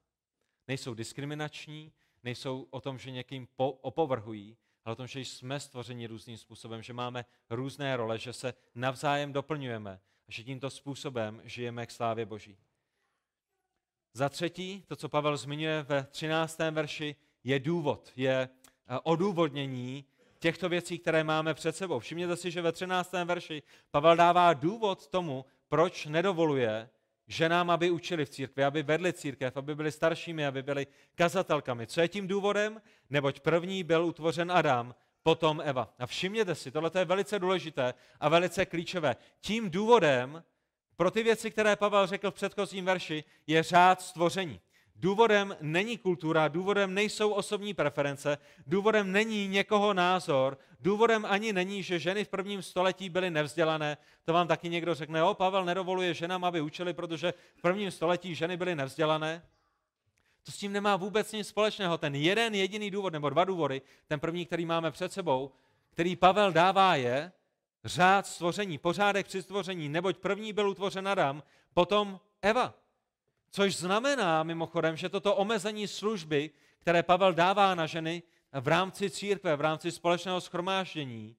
[0.67, 1.91] Nejsou diskriminační,
[2.23, 6.81] nejsou o tom, že někým po, opovrhují, ale o tom, že jsme stvořeni různým způsobem,
[6.81, 12.25] že máme různé role, že se navzájem doplňujeme a že tímto způsobem žijeme k slávě
[12.25, 12.57] Boží.
[14.13, 16.57] Za třetí, to, co Pavel zmiňuje ve 13.
[16.71, 18.49] verši, je důvod, je
[18.87, 20.05] eh, odůvodnění
[20.39, 21.99] těchto věcí, které máme před sebou.
[21.99, 23.11] Všimněte si, že ve 13.
[23.25, 26.89] verši Pavel dává důvod tomu, proč nedovoluje
[27.27, 31.87] ženám, aby učili v církvi, aby vedli církev, aby byli staršími, aby byli kazatelkami.
[31.87, 32.81] Co je tím důvodem?
[33.09, 35.93] Neboť první byl utvořen Adam, potom Eva.
[35.99, 39.15] A všimněte si, tohle je velice důležité a velice klíčové.
[39.41, 40.43] Tím důvodem
[40.95, 44.59] pro ty věci, které Pavel řekl v předchozím verši, je řád stvoření.
[44.95, 48.37] Důvodem není kultura, důvodem nejsou osobní preference,
[48.67, 53.97] důvodem není někoho názor, důvodem ani není, že ženy v prvním století byly nevzdělané.
[54.25, 58.35] To vám taky někdo řekne, o, Pavel nedovoluje ženám, aby učili, protože v prvním století
[58.35, 59.43] ženy byly nevzdělané.
[60.43, 61.97] To s tím nemá vůbec nic společného.
[61.97, 65.51] Ten jeden jediný důvod, nebo dva důvody, ten první, který máme před sebou,
[65.89, 67.31] který Pavel dává je
[67.85, 71.43] řád stvoření, pořádek při stvoření, neboť první byl utvořen Adam,
[71.73, 72.84] potom Eva.
[73.55, 76.49] Což znamená mimochodem, že toto omezení služby,
[76.79, 81.35] které Pavel dává na ženy v rámci církve, v rámci společného schromáždění,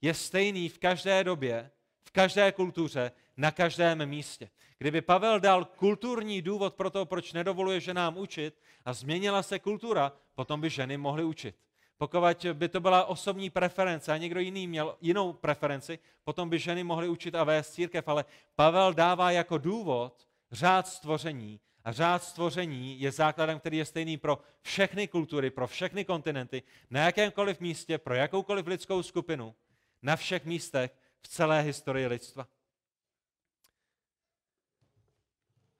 [0.00, 1.70] je stejný v každé době,
[2.04, 4.50] v každé kultuře, na každém místě.
[4.78, 10.12] Kdyby Pavel dal kulturní důvod pro to, proč nedovoluje ženám učit a změnila se kultura,
[10.34, 11.56] potom by ženy mohly učit.
[11.98, 16.84] Pokud by to byla osobní preference a někdo jiný měl jinou preferenci, potom by ženy
[16.84, 21.60] mohly učit a vést církev, ale Pavel dává jako důvod, řád stvoření.
[21.84, 27.00] A řád stvoření je základem, který je stejný pro všechny kultury, pro všechny kontinenty, na
[27.00, 29.54] jakémkoliv místě, pro jakoukoliv lidskou skupinu,
[30.02, 32.46] na všech místech v celé historii lidstva.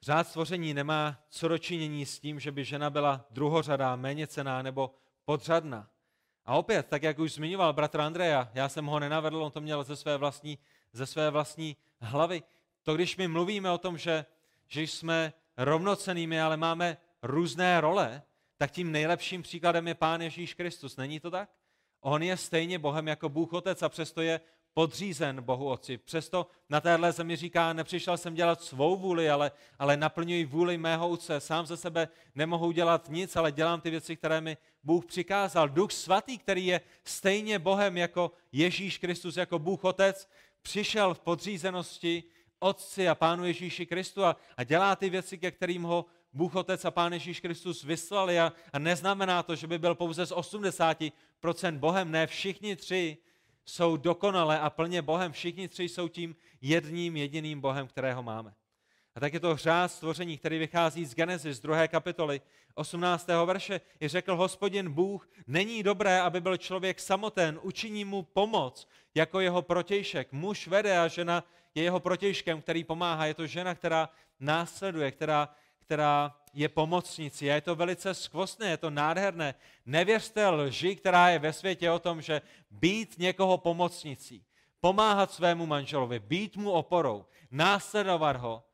[0.02, 4.94] Řád stvoření nemá co dočinění s tím, že by žena byla druhořadá, méněcená nebo
[5.24, 5.90] podřadná.
[6.44, 9.84] A opět, tak jak už zmiňoval bratr Andreja, já jsem ho nenavedl, on to měl
[9.84, 10.58] ze své vlastní,
[10.92, 12.42] ze své vlastní hlavy.
[12.82, 14.24] To, když my mluvíme o tom, že
[14.68, 18.22] že jsme rovnocenými, ale máme různé role,
[18.56, 20.96] tak tím nejlepším příkladem je Pán Ježíš Kristus.
[20.96, 21.50] Není to tak?
[22.00, 24.40] On je stejně Bohem jako Bůh Otec a přesto je
[24.74, 25.98] podřízen Bohu Otci.
[25.98, 31.08] Přesto na téhle zemi říká, nepřišel jsem dělat svou vůli, ale, ale naplňuji vůli mého
[31.08, 31.40] Otce.
[31.40, 35.68] Sám ze sebe nemohu dělat nic, ale dělám ty věci, které mi Bůh přikázal.
[35.68, 40.28] Duch svatý, který je stejně Bohem jako Ježíš Kristus, jako Bůh Otec,
[40.62, 42.24] přišel v podřízenosti
[42.58, 46.84] Otci a Pánu Ježíši Kristu a, a dělá ty věci, ke kterým ho Bůh Otec
[46.84, 51.78] a Pán Ježíš Kristus vyslali a, a neznamená to, že by byl pouze z 80%
[51.78, 52.10] Bohem.
[52.10, 53.18] Ne, všichni tři
[53.64, 55.32] jsou dokonale a plně Bohem.
[55.32, 58.54] Všichni tři jsou tím jedním jediným Bohem, kterého máme.
[59.14, 61.88] A tak je to řád stvoření, který vychází z Genesis 2.
[61.88, 62.40] kapitoly
[62.74, 63.26] 18.
[63.44, 63.80] verše.
[64.00, 69.62] I řekl hospodin Bůh, není dobré, aby byl člověk samoten, učiní mu pomoc jako jeho
[69.62, 70.32] protějšek.
[70.32, 71.44] Muž vede a žena
[71.76, 73.26] je jeho protějškem, který pomáhá.
[73.26, 74.08] Je to žena, která
[74.40, 75.48] následuje, která,
[75.78, 77.50] která je pomocnicí.
[77.50, 79.54] A je to velice skvostné, je to nádherné.
[79.86, 84.44] Nevěřte lži, která je ve světě o tom, že být někoho pomocnicí,
[84.80, 88.64] pomáhat svému manželovi, být mu oporou, následovat ho,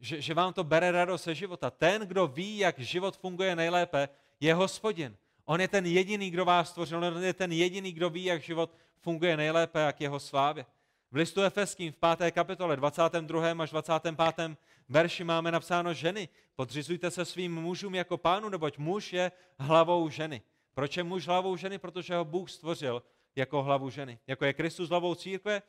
[0.00, 1.70] že, že vám to bere radost ze života.
[1.70, 4.08] Ten, kdo ví, jak život funguje nejlépe,
[4.40, 5.16] je hospodin.
[5.44, 8.74] On je ten jediný, kdo vás stvořil, on je ten jediný, kdo ví, jak život
[9.00, 10.66] funguje nejlépe, jak jeho slávě.
[11.12, 12.32] V listu Efeským v 5.
[12.32, 13.62] kapitole 22.
[13.62, 14.56] až 25.
[14.88, 16.28] verši máme napsáno ženy.
[16.56, 20.42] Podřizujte se svým mužům jako pánu, neboť muž je hlavou ženy.
[20.74, 21.78] Proč je muž hlavou ženy?
[21.78, 23.02] Protože ho Bůh stvořil
[23.36, 24.18] jako hlavu ženy.
[24.26, 25.62] Jako je Kristus hlavou církve,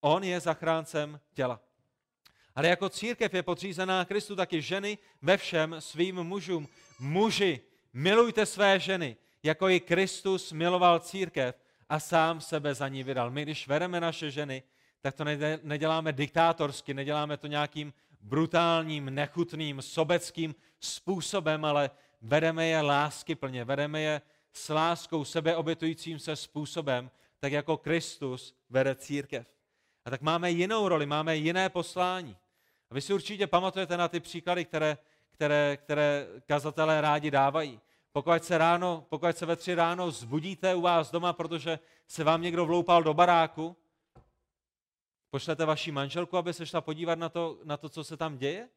[0.00, 1.60] on je zachráncem těla.
[2.54, 6.68] Ale jako církev je podřízená Kristu taky ženy ve všem svým mužům.
[6.98, 7.60] muži,
[7.92, 11.54] milujte své ženy, jako i Kristus miloval církev
[11.88, 13.30] a sám sebe za ní vydal.
[13.30, 14.62] My, když vedeme naše ženy,
[15.02, 15.24] tak to
[15.62, 21.90] neděláme diktátorsky, neděláme to nějakým brutálním, nechutným, sobeckým způsobem, ale
[22.20, 24.22] vedeme je lásky plně, vedeme je
[24.52, 29.46] s láskou sebeobětujícím se způsobem, tak jako Kristus vede církev.
[30.04, 32.36] A tak máme jinou roli, máme jiné poslání.
[32.90, 34.98] A vy si určitě pamatujete na ty příklady, které,
[35.30, 37.80] které, které kazatelé rádi dávají.
[38.12, 42.42] Pokud se, ráno, pokud se ve tři ráno zbudíte u vás doma, protože se vám
[42.42, 43.76] někdo vloupal do baráku,
[45.32, 48.68] pošlete vaši manželku, aby se šla podívat na to, na to, co se tam děje?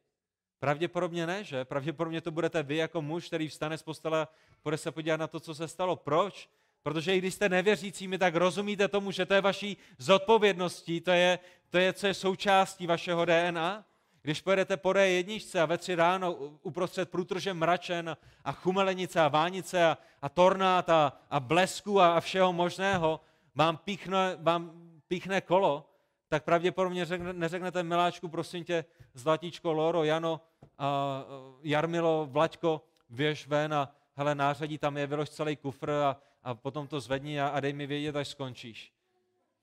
[0.59, 1.65] Pravděpodobně ne, že?
[1.65, 4.27] Pravděpodobně to budete vy jako muž, který vstane z postele
[4.63, 5.95] bude se podívat na to, co se stalo.
[5.95, 6.49] Proč?
[6.83, 11.39] Protože i když jste nevěřícími, tak rozumíte tomu, že to je vaší zodpovědností, to je,
[11.69, 13.85] to je, co je součástí vašeho DNA.
[14.21, 16.33] Když pojedete po D1 a ve tři ráno
[16.63, 22.19] uprostřed průtrže mračen a chumelenice a vánice a, a tornát a, a blesku a, a
[22.19, 23.19] všeho možného
[23.55, 24.71] vám píchne, vám
[25.07, 25.94] píchne kolo,
[26.35, 30.41] tak pravděpodobně řekne, neřeknete miláčku, prosím tě, Zlatíčko, Loro, Jano,
[30.77, 31.23] a,
[31.63, 36.87] Jarmilo, Vlaďko, běž ven a hele, nářadí tam je, vylož celý kufr a, a potom
[36.87, 38.93] to zvedni a, a dej mi vědět, až skončíš.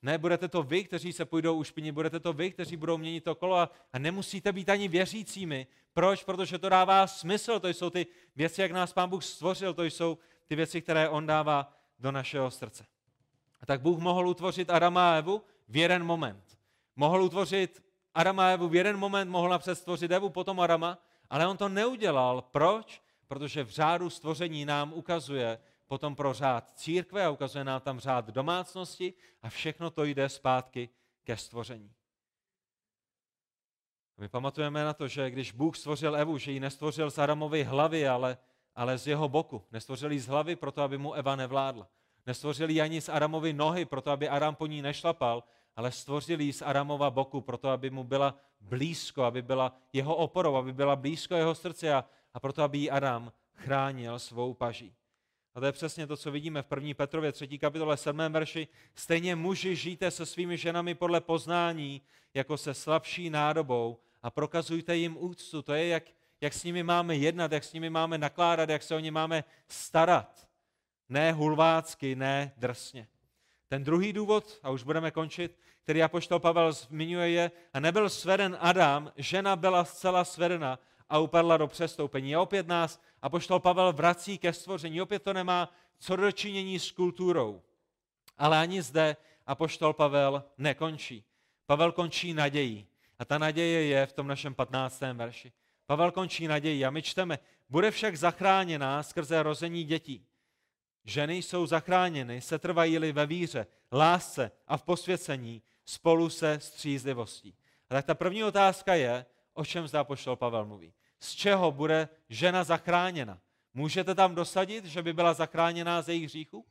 [0.03, 3.35] Ne, budete to vy, kteří se půjdou ušpinit, budete to vy, kteří budou měnit to
[3.35, 5.67] kolo a, a nemusíte být ani věřícími.
[5.93, 6.25] Proč?
[6.25, 8.07] Protože to dává smysl, to jsou ty
[8.37, 12.51] věci, jak nás Pán Bůh stvořil, to jsou ty věci, které On dává do našeho
[12.51, 12.87] srdce.
[13.61, 16.62] A tak Bůh mohl utvořit Adama a Evu v jeden moment.
[16.97, 17.85] Mohl utvořit
[18.15, 20.99] Adama a Evu v jeden moment, mohl napřed stvořit Evu, potom Adama,
[21.31, 22.43] ale on to neudělal.
[22.43, 23.03] Proč?
[23.27, 28.27] Protože v řádu stvoření nám ukazuje, potom pro řád církve a ukazuje nám tam řád
[28.27, 30.89] domácnosti a všechno to jde zpátky
[31.25, 31.93] ke stvoření.
[34.19, 38.09] My pamatujeme na to, že když Bůh stvořil Evu, že ji nestvořil z Adamovy hlavy,
[38.09, 38.39] ale,
[38.75, 39.65] ale z jeho boku.
[39.73, 41.89] Nestvořil ji z hlavy proto, aby mu Eva nevládla.
[42.27, 45.45] Nestvořil ji ani z Adamovy nohy, proto aby Adam po ní nešlapal,
[45.77, 50.57] ale stvořil ji z Adamova boku, proto aby mu byla blízko, aby byla jeho oporou,
[50.57, 52.05] aby byla blízko jeho srdce a,
[52.35, 54.95] a proto, aby ji Adam chránil svou paží.
[55.55, 56.95] A to je přesně to, co vidíme v 1.
[56.95, 57.59] Petrově 3.
[57.59, 58.19] kapitole 7.
[58.31, 58.69] verši.
[58.95, 62.03] Stejně muži žijte se svými ženami podle poznání,
[62.35, 65.63] jako se slabší nádobou a prokazujte jim úctu.
[65.63, 66.05] To je, jak,
[66.41, 69.45] jak s nimi máme jednat, jak s nimi máme nakládat, jak se o ně máme
[69.69, 70.49] starat.
[71.09, 73.09] Ne hulvácky, ne drsně.
[73.73, 78.57] Ten druhý důvod, a už budeme končit, který apoštol Pavel zmiňuje je, a nebyl sveden
[78.61, 82.35] Adam, žena byla zcela svedena a upadla do přestoupení.
[82.35, 85.03] A opět nás apoštol Pavel vrací ke stvoření.
[85.03, 87.63] Opět to nemá co dočinění s kulturou.
[88.39, 89.17] Ale ani zde
[89.47, 91.25] apoštol Pavel nekončí.
[91.67, 92.87] Pavel končí nadějí.
[93.19, 95.01] A ta naděje je v tom našem 15.
[95.13, 95.53] verši.
[95.87, 100.27] Pavel končí nadějí a my čteme, bude však zachráněná skrze rození dětí.
[101.05, 107.55] Ženy jsou zachráněny, se trvají ve víře, lásce a v posvěcení spolu se střízlivostí.
[107.91, 110.93] A tak ta první otázka je, o čem zde poštol Pavel mluví.
[111.21, 113.39] Z čeho bude žena zachráněna?
[113.75, 116.67] Můžete tam dosadit, že by byla zachráněná ze jejich hříchu?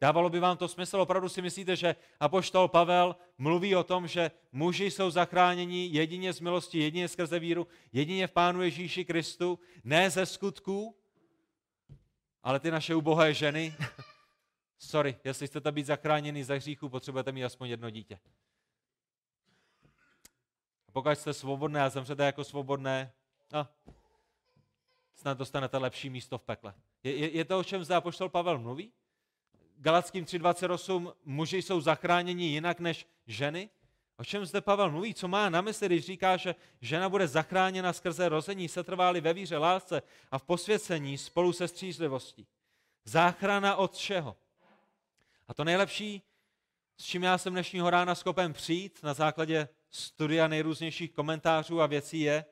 [0.00, 1.00] Dávalo by vám to smysl?
[1.00, 6.40] Opravdu si myslíte, že apoštol Pavel mluví o tom, že muži jsou zachráněni jedině z
[6.40, 10.96] milosti, jedině skrze víru, jedině v Pánu Ježíši Kristu, ne ze skutků,
[12.44, 13.76] ale ty naše ubohé ženy,
[14.78, 18.18] sorry, jestli chcete být zachráněni ze hříchu, potřebujete mít aspoň jedno dítě.
[20.88, 23.12] A pokud jste svobodné a zemřete jako svobodné,
[23.52, 23.68] no,
[25.14, 26.74] snad dostanete lepší místo v pekle.
[27.02, 28.92] Je, je, je to, o čem zde apoštol Pavel mluví?
[29.76, 33.70] Galackým 3.28 muži jsou zachráněni jinak než ženy?
[34.16, 35.14] O čem zde Pavel mluví?
[35.14, 39.58] Co má na mysli, když říká, že žena bude zachráněna skrze rození, setrváli ve víře,
[39.58, 42.46] lásce a v posvěcení spolu se střízlivostí?
[43.04, 44.36] Záchrana od čeho?
[45.48, 46.22] A to nejlepší,
[46.96, 52.20] s čím já jsem dnešního rána schopen přijít na základě studia nejrůznějších komentářů a věcí
[52.20, 52.44] je,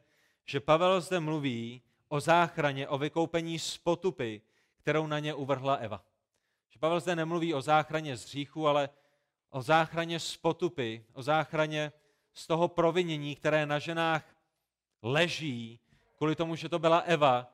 [0.44, 4.40] že Pavel zde mluví o záchraně, o vykoupení z potupy,
[4.76, 6.04] kterou na ně uvrhla Eva.
[6.70, 8.88] Že Pavel zde nemluví o záchraně z hříchu, ale
[9.52, 11.92] o záchraně z potupy, o záchraně
[12.32, 14.36] z toho provinění, které na ženách
[15.02, 15.80] leží,
[16.16, 17.52] kvůli tomu, že to byla Eva,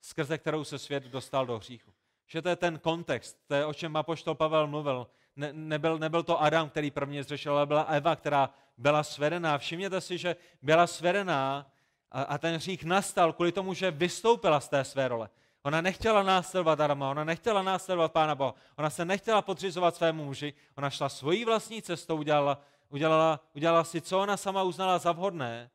[0.00, 1.92] skrze kterou se svět dostal do hříchu.
[2.26, 5.06] Že to je ten kontext, to je, o čem Apoštol Pavel mluvil.
[5.36, 9.58] Ne, nebyl, nebyl to Adam, který prvně zřešil, ale byla Eva, která byla svedená.
[9.58, 11.70] Všimněte si, že byla svedená
[12.10, 15.28] a, a ten hřích nastal kvůli tomu, že vystoupila z té své role.
[15.66, 20.54] Ona nechtěla následovat Adama, ona nechtěla následovat Pána Boha, ona se nechtěla podřizovat svému muži,
[20.74, 25.70] ona šla svojí vlastní cestou, udělala, udělala, udělala si, co ona sama uznala za vhodné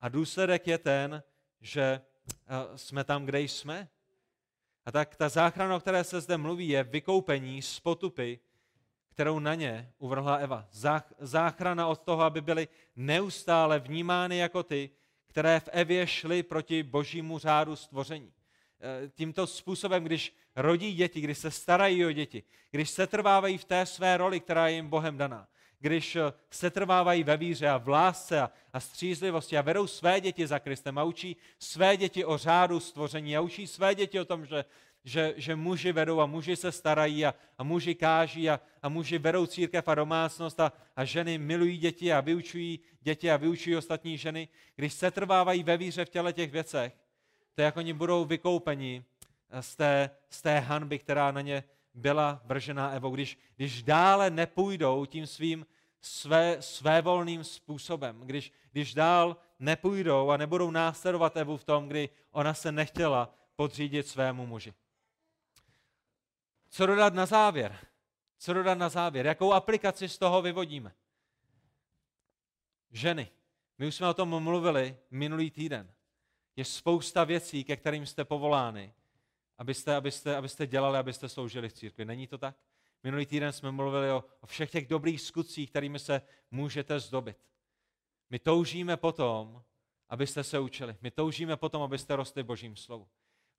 [0.00, 1.22] a důsledek je ten,
[1.60, 3.88] že eh, jsme tam, kde jsme.
[4.84, 8.38] A tak ta záchrana, o které se zde mluví, je vykoupení z potupy,
[9.08, 10.66] kterou na ně uvrhla Eva.
[11.18, 14.90] Záchrana od toho, aby byly neustále vnímány jako ty,
[15.26, 18.33] které v Evě šly proti božímu řádu stvoření.
[18.84, 23.64] E, tímto způsobem, když rodí děti, když se starají o děti, když se trvávají v
[23.64, 25.48] té své roli, která je jim Bohem daná,
[25.80, 26.20] když e,
[26.50, 30.58] se trvávají ve víře a v lásce a, a střízlivosti a vedou své děti za
[30.58, 34.64] Kristem a učí své děti o řádu stvoření a učí své děti o tom, že
[35.06, 39.18] že, že muži vedou a muži se starají a, a muži káží a, a muži
[39.18, 44.18] vedou církev a domácnost a, a ženy milují děti a vyučují děti a vyučují ostatní
[44.18, 46.92] ženy, když se trvávají ve víře v těle těch věcech,
[47.54, 49.04] to je jako oni budou vykoupeni
[49.60, 53.14] z té, z té hanby, která na ně byla vržená Evou.
[53.14, 55.66] Když, když dále nepůjdou tím svým
[56.00, 62.54] své, svévolným způsobem, když, když dál nepůjdou a nebudou následovat Evu v tom, kdy ona
[62.54, 64.74] se nechtěla podřídit svému muži.
[66.70, 67.78] Co dodat na závěr?
[68.38, 69.26] Co dodat na závěr?
[69.26, 70.94] Jakou aplikaci z toho vyvodíme?
[72.90, 73.28] Ženy.
[73.78, 75.93] My už jsme o tom mluvili minulý týden.
[76.56, 78.94] Je spousta věcí, ke kterým jste povolány,
[79.58, 82.04] abyste, abyste, abyste dělali, abyste sloužili v církvi.
[82.04, 82.56] Není to tak?
[83.02, 87.36] Minulý týden jsme mluvili o, o všech těch dobrých skutcích, kterými se můžete zdobit.
[88.30, 89.62] My toužíme potom,
[90.08, 90.96] abyste se učili.
[91.00, 93.08] My toužíme potom, abyste rostli Božím slovu.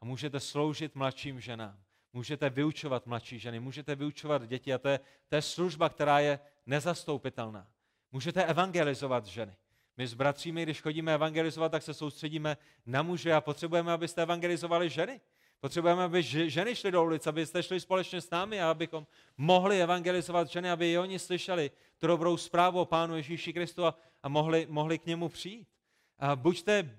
[0.01, 1.85] A můžete sloužit mladším ženám
[2.15, 6.39] můžete vyučovat mladší ženy, můžete vyučovat děti a to je, to je služba, která je
[6.65, 7.67] nezastoupitelná.
[8.11, 9.55] Můžete evangelizovat ženy.
[9.97, 14.89] My s bratřími, když chodíme evangelizovat, tak se soustředíme na muže a potřebujeme, abyste evangelizovali
[14.89, 15.21] ženy.
[15.59, 20.49] Potřebujeme, aby ženy šly do ulic, abyste šli společně s námi a abychom mohli evangelizovat
[20.49, 24.67] ženy, aby i oni slyšeli tu dobrou zprávu o Pánu Ježíši Kristu a, a mohli,
[24.69, 25.67] mohli k němu přijít.
[26.19, 26.97] A buďte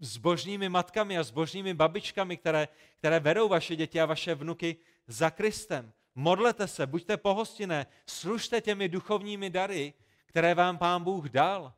[0.00, 2.68] s božními matkami a s božními babičkami, které,
[2.98, 4.76] které vedou vaše děti a vaše vnuky
[5.06, 5.92] za Kristem.
[6.14, 9.94] Modlete se, buďte pohostinné, služte těmi duchovními dary,
[10.26, 11.72] které vám Pán Bůh dal.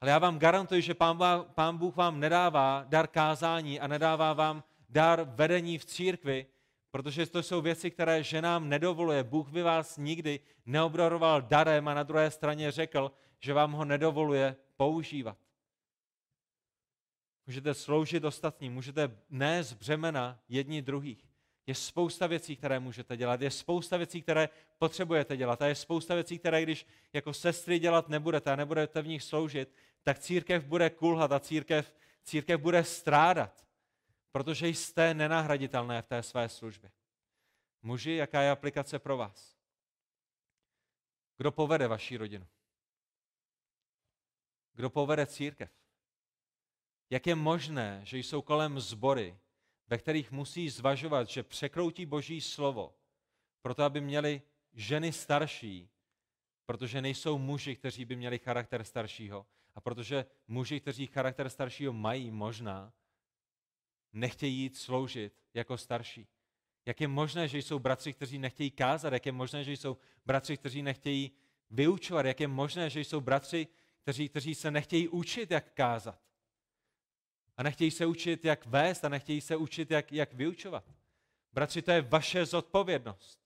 [0.00, 5.22] Ale já vám garantuji, že Pán, Bůh vám nedává dar kázání a nedává vám dar
[5.22, 6.46] vedení v církvi,
[6.90, 9.24] protože to jsou věci, které ženám nedovoluje.
[9.24, 14.56] Bůh by vás nikdy neobdaroval darem a na druhé straně řekl, že vám ho nedovoluje
[14.76, 15.38] používat.
[17.46, 21.25] Můžete sloužit ostatním, můžete nést břemena jedni druhých.
[21.66, 24.48] Je spousta věcí, které můžete dělat, je spousta věcí, které
[24.78, 29.06] potřebujete dělat a je spousta věcí, které když jako sestry dělat nebudete a nebudete v
[29.06, 31.94] nich sloužit, tak církev bude kulhat a církev,
[32.24, 33.66] církev bude strádat,
[34.32, 36.90] protože jste nenahraditelné v té své službě.
[37.82, 39.56] Muži, jaká je aplikace pro vás?
[41.36, 42.46] Kdo povede vaši rodinu?
[44.72, 45.70] Kdo povede církev?
[47.10, 49.38] Jak je možné, že jsou kolem zbory,
[49.88, 52.94] ve kterých musí zvažovat, že překroutí Boží slovo,
[53.62, 54.42] proto aby měli
[54.74, 55.88] ženy starší,
[56.66, 59.46] protože nejsou muži, kteří by měli charakter staršího.
[59.74, 62.92] A protože muži, kteří charakter staršího mají možná,
[64.12, 66.26] nechtějí jít sloužit jako starší.
[66.86, 69.12] Jak je možné, že jsou bratři, kteří nechtějí kázat?
[69.12, 71.30] Jak je možné, že jsou bratři, kteří nechtějí
[71.70, 72.26] vyučovat?
[72.26, 73.66] Jak je možné, že jsou bratři,
[74.02, 76.20] kteří, kteří se nechtějí učit, jak kázat?
[77.56, 80.84] A nechtějí se učit, jak vést a nechtějí se učit, jak, jak vyučovat.
[81.52, 83.38] Bratři, to je vaše zodpovědnost.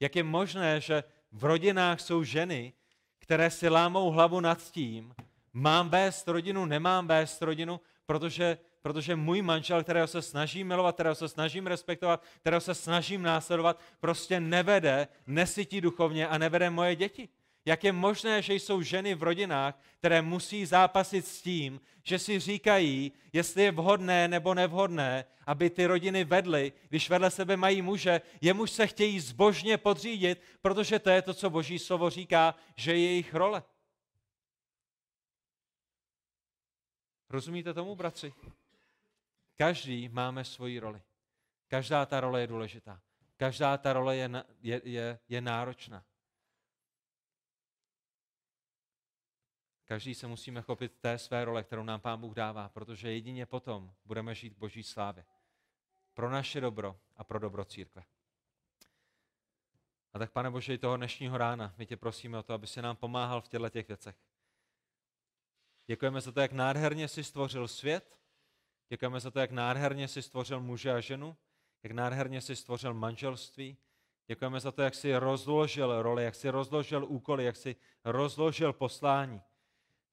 [0.00, 2.72] Jak je možné, že v rodinách jsou ženy,
[3.18, 5.14] které si lámou hlavu nad tím,
[5.52, 11.14] mám vést rodinu, nemám vést rodinu, protože, protože můj manžel, kterého se snažím milovat, kterého
[11.14, 17.28] se snažím respektovat, kterého se snažím následovat, prostě nevede, nesytí duchovně a nevede moje děti.
[17.64, 22.40] Jak je možné, že jsou ženy v rodinách, které musí zápasit s tím, že si
[22.40, 28.20] říkají, jestli je vhodné nebo nevhodné, aby ty rodiny vedly, když vedle sebe mají muže,
[28.40, 33.00] jemuž se chtějí zbožně podřídit, protože to je to, co Boží slovo říká, že je
[33.00, 33.62] jejich role.
[37.30, 38.32] Rozumíte tomu, bratři?
[39.56, 41.02] Každý máme svoji roli.
[41.68, 43.00] Každá ta role je důležitá.
[43.36, 46.04] Každá ta role je, je, je, je náročná.
[49.94, 53.94] Každý se musíme chopit té své role, kterou nám Pán Bůh dává, protože jedině potom
[54.04, 55.24] budeme žít Boží slávě.
[56.14, 58.02] Pro naše dobro a pro dobro církve.
[60.12, 62.82] A tak, pane Bože, i toho dnešního rána, my tě prosíme o to, aby se
[62.82, 64.16] nám pomáhal v těchto těch věcech.
[65.86, 68.18] Děkujeme za to, jak nádherně jsi stvořil svět,
[68.88, 71.36] děkujeme za to, jak nádherně jsi stvořil muže a ženu,
[71.82, 73.76] jak nádherně jsi stvořil manželství,
[74.26, 79.42] děkujeme za to, jak jsi rozložil roli, jak jsi rozložil úkoly, jak jsi rozložil poslání.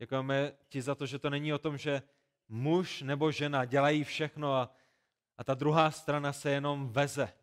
[0.02, 2.02] Děkujeme ti za to, že to není o tom, že
[2.50, 4.76] muž nebo žena dělají všechno a,
[5.38, 7.34] A ta druhá strana se jenom veze.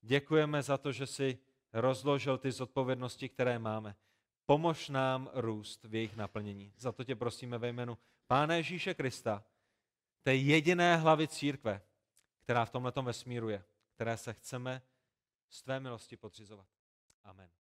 [0.00, 1.38] Děkujeme za to, že si
[1.72, 3.96] rozložil ty zodpovědnosti, které máme.
[4.46, 6.72] Pomož nám růst v jejich naplnění.
[6.76, 9.44] Za to tě prosíme ve jménu Pána Ježíše Krista,
[10.22, 11.82] té jediné hlavy církve,
[12.40, 14.82] která v tomhle vesmíru je, které se chceme
[15.48, 16.66] z tvé milosti podřizovat.
[17.24, 17.61] Amen.